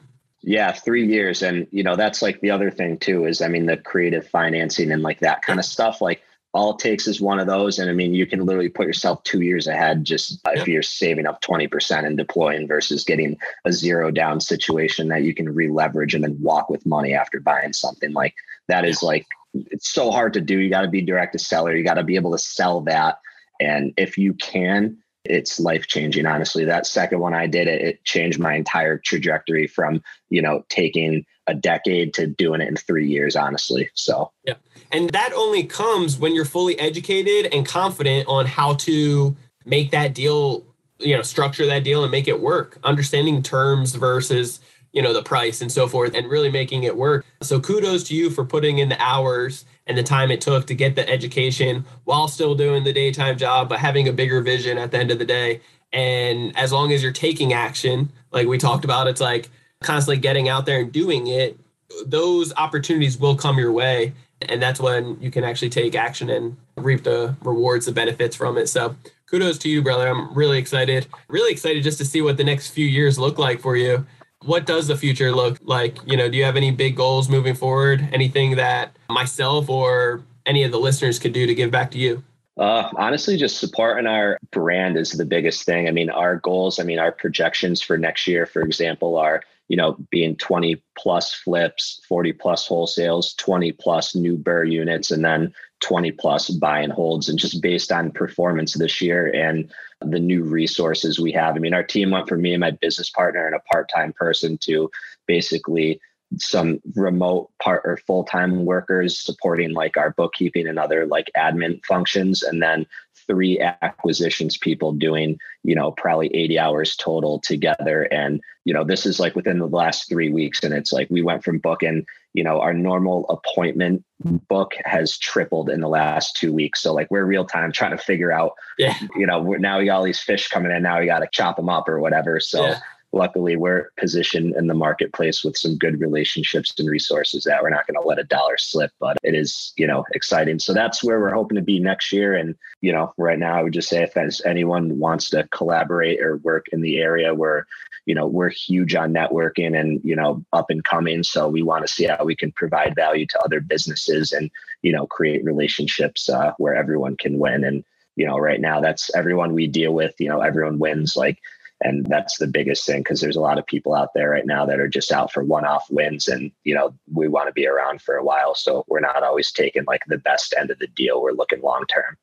[0.48, 1.42] Yeah, three years.
[1.42, 4.92] And, you know, that's like the other thing too is, I mean, the creative financing
[4.92, 6.02] and like that kind of stuff.
[6.02, 6.22] Like
[6.54, 7.80] all it takes is one of those.
[7.80, 10.62] And I mean, you can literally put yourself two years ahead just yeah.
[10.62, 15.34] if you're saving up 20% and deploying versus getting a zero down situation that you
[15.34, 18.14] can re leverage and then walk with money after buying something.
[18.14, 18.36] Like
[18.68, 19.26] that is like,
[19.56, 20.60] it's so hard to do.
[20.60, 21.76] You got to be direct to seller.
[21.76, 23.18] You got to be able to sell that.
[23.60, 26.66] And if you can, it's life changing honestly.
[26.66, 31.26] That second one i did it it changed my entire trajectory from you know taking
[31.48, 34.32] a decade to doing it in three years honestly so.
[34.44, 34.56] Yeah.
[34.92, 40.14] And that only comes when you're fully educated and confident on how to make that
[40.14, 40.66] deal
[41.00, 42.80] you know structure that deal and make it work.
[42.84, 44.60] Understanding terms versus
[44.96, 48.16] you know the price and so forth and really making it work so kudos to
[48.16, 51.86] you for putting in the hours and the time it took to get the education
[52.06, 55.20] while still doing the daytime job, but having a bigger vision at the end of
[55.20, 55.62] the day.
[55.94, 59.50] And as long as you're taking action, like we talked about, it's like
[59.82, 61.60] constantly getting out there and doing it,
[62.06, 64.14] those opportunities will come your way.
[64.42, 68.58] And that's when you can actually take action and reap the rewards, the benefits from
[68.58, 68.68] it.
[68.68, 68.96] So
[69.30, 70.08] kudos to you, brother.
[70.08, 71.08] I'm really excited.
[71.30, 74.06] Really excited just to see what the next few years look like for you
[74.46, 75.98] what does the future look like?
[76.06, 78.08] You know, do you have any big goals moving forward?
[78.12, 82.24] Anything that myself or any of the listeners could do to give back to you?
[82.58, 85.88] Uh, honestly, just supporting our brand is the biggest thing.
[85.88, 89.76] I mean, our goals, I mean, our projections for next year, for example, are, you
[89.76, 95.54] know, being 20 plus flips, 40 plus wholesales, 20 plus new BRRRR units, and then
[95.82, 97.28] 20 plus buy and holds.
[97.28, 99.70] And just based on performance this year and
[100.12, 101.56] the new resources we have.
[101.56, 104.14] I mean, our team went from me and my business partner and a part time
[104.14, 104.90] person to
[105.28, 106.00] basically
[106.38, 112.42] some remote part or full-time workers supporting like our bookkeeping and other like admin functions
[112.44, 112.86] and then
[113.28, 118.04] three acquisitions people doing you know probably 80 hours total together.
[118.04, 121.22] And you know this is like within the last three weeks and it's like we
[121.22, 124.04] went from booking you know our normal appointment
[124.48, 126.82] book has tripled in the last two weeks.
[126.82, 128.98] So like we're real time trying to figure out yeah.
[129.16, 131.56] you know now we got all these fish coming in now we got to chop
[131.56, 132.40] them up or whatever.
[132.40, 132.80] So yeah
[133.16, 137.88] luckily we're positioned in the marketplace with some good relationships and resources that we're not
[137.88, 140.60] going to let a dollar slip but it is you know exciting.
[140.60, 142.36] So that's where we're hoping to be next year.
[142.36, 146.38] And you know right now i would just say if anyone wants to collaborate or
[146.38, 147.66] work in the area where
[148.06, 151.24] you know we're huge on networking and you know up and coming.
[151.24, 154.52] So we want to see how we can provide value to other businesses and
[154.82, 157.64] you know create relationships uh, where everyone can win.
[157.64, 157.84] And
[158.16, 160.14] you know right now that's everyone we deal with.
[160.20, 161.40] You know everyone wins like
[161.82, 164.66] and that's the biggest thing because there's a lot of people out there right now
[164.66, 168.02] that are just out for one-off wins and you know we want to be around
[168.02, 168.56] for a while.
[168.56, 171.22] So we're not always taking like the best end of the deal.
[171.22, 172.18] We're looking long term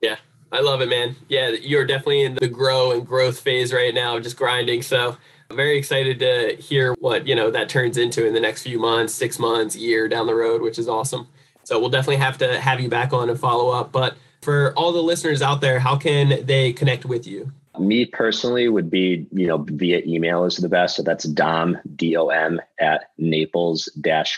[0.00, 0.16] yeah.
[0.52, 1.16] I love it man.
[1.28, 4.82] Yeah you're definitely in the grow and growth phase right now just grinding.
[4.82, 5.16] So
[5.48, 8.78] I'm very excited to hear what you know that turns into in the next few
[8.78, 11.28] months six months year down the road which is awesome.
[11.64, 13.92] So we'll definitely have to have you back on and follow up.
[13.92, 18.68] But for all the listeners out there how can they connect with you Me personally
[18.68, 20.96] would be, you know, via email is the best.
[20.96, 23.88] So that's Dom, D O M, at naples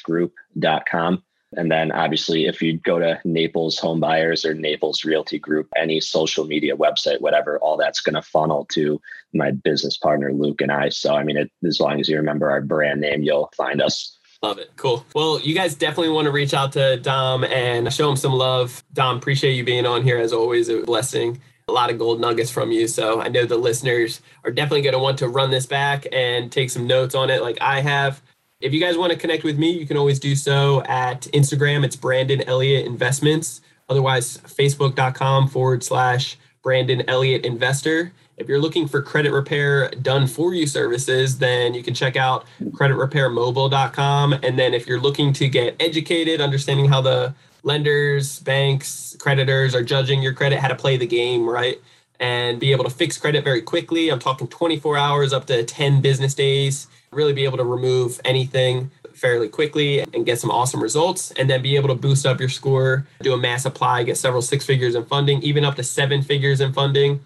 [0.05, 1.22] group.com.
[1.55, 6.01] And then obviously, if you go to Naples Home Buyers or Naples Realty Group, any
[6.01, 9.01] social media website, whatever, all that's going to funnel to
[9.34, 10.88] my business partner, Luke, and I.
[10.88, 14.16] So, I mean, it, as long as you remember our brand name, you'll find us.
[14.43, 14.70] Love it.
[14.76, 15.05] Cool.
[15.14, 18.82] Well, you guys definitely want to reach out to Dom and show him some love.
[18.93, 20.68] Dom, appreciate you being on here as always.
[20.68, 21.40] A blessing.
[21.69, 22.89] A lot of gold nuggets from you.
[22.89, 26.51] So I know the listeners are definitely going to want to run this back and
[26.51, 28.21] take some notes on it, like I have.
[28.61, 31.85] If you guys want to connect with me, you can always do so at Instagram.
[31.85, 33.61] It's Brandon Elliott Investments.
[33.89, 38.13] Otherwise, facebook.com forward slash Brandon Elliott Investor.
[38.37, 42.47] If you're looking for credit repair done for you services, then you can check out
[42.63, 44.33] creditrepairmobile.com.
[44.33, 49.83] And then if you're looking to get educated, understanding how the lenders, banks, creditors are
[49.83, 51.81] judging your credit, how to play the game, right?
[52.21, 54.11] And be able to fix credit very quickly.
[54.11, 58.91] I'm talking 24 hours up to 10 business days, really be able to remove anything
[59.15, 62.49] fairly quickly and get some awesome results and then be able to boost up your
[62.49, 66.23] score do a mass apply get several six figures in funding even up to seven
[66.23, 67.21] figures in funding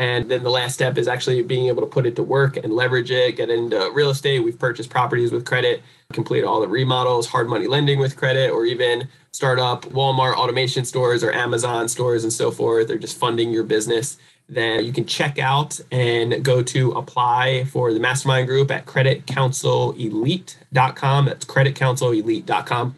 [0.00, 2.72] and then the last step is actually being able to put it to work and
[2.72, 4.38] leverage it, get into real estate.
[4.38, 5.82] We've purchased properties with credit,
[6.14, 10.86] complete all the remodels, hard money lending with credit, or even start up Walmart automation
[10.86, 14.16] stores or Amazon stores and so forth, or just funding your business.
[14.48, 21.24] Then you can check out and go to apply for the mastermind group at creditcounselelite.com.
[21.26, 22.94] That's creditcounselelite.com.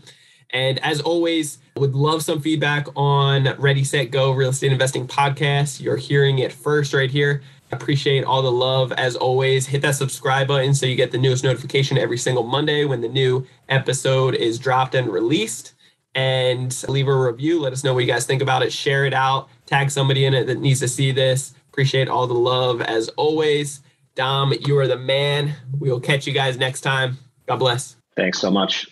[0.52, 5.80] And as always, would love some feedback on Ready, Set, Go Real Estate Investing Podcast.
[5.80, 7.42] You're hearing it first right here.
[7.70, 9.66] Appreciate all the love as always.
[9.66, 13.08] Hit that subscribe button so you get the newest notification every single Monday when the
[13.08, 15.74] new episode is dropped and released.
[16.14, 17.58] And leave a review.
[17.58, 18.70] Let us know what you guys think about it.
[18.70, 19.48] Share it out.
[19.64, 21.54] Tag somebody in it that needs to see this.
[21.70, 23.80] Appreciate all the love as always.
[24.14, 25.54] Dom, you are the man.
[25.80, 27.16] We will catch you guys next time.
[27.46, 27.96] God bless.
[28.14, 28.91] Thanks so much.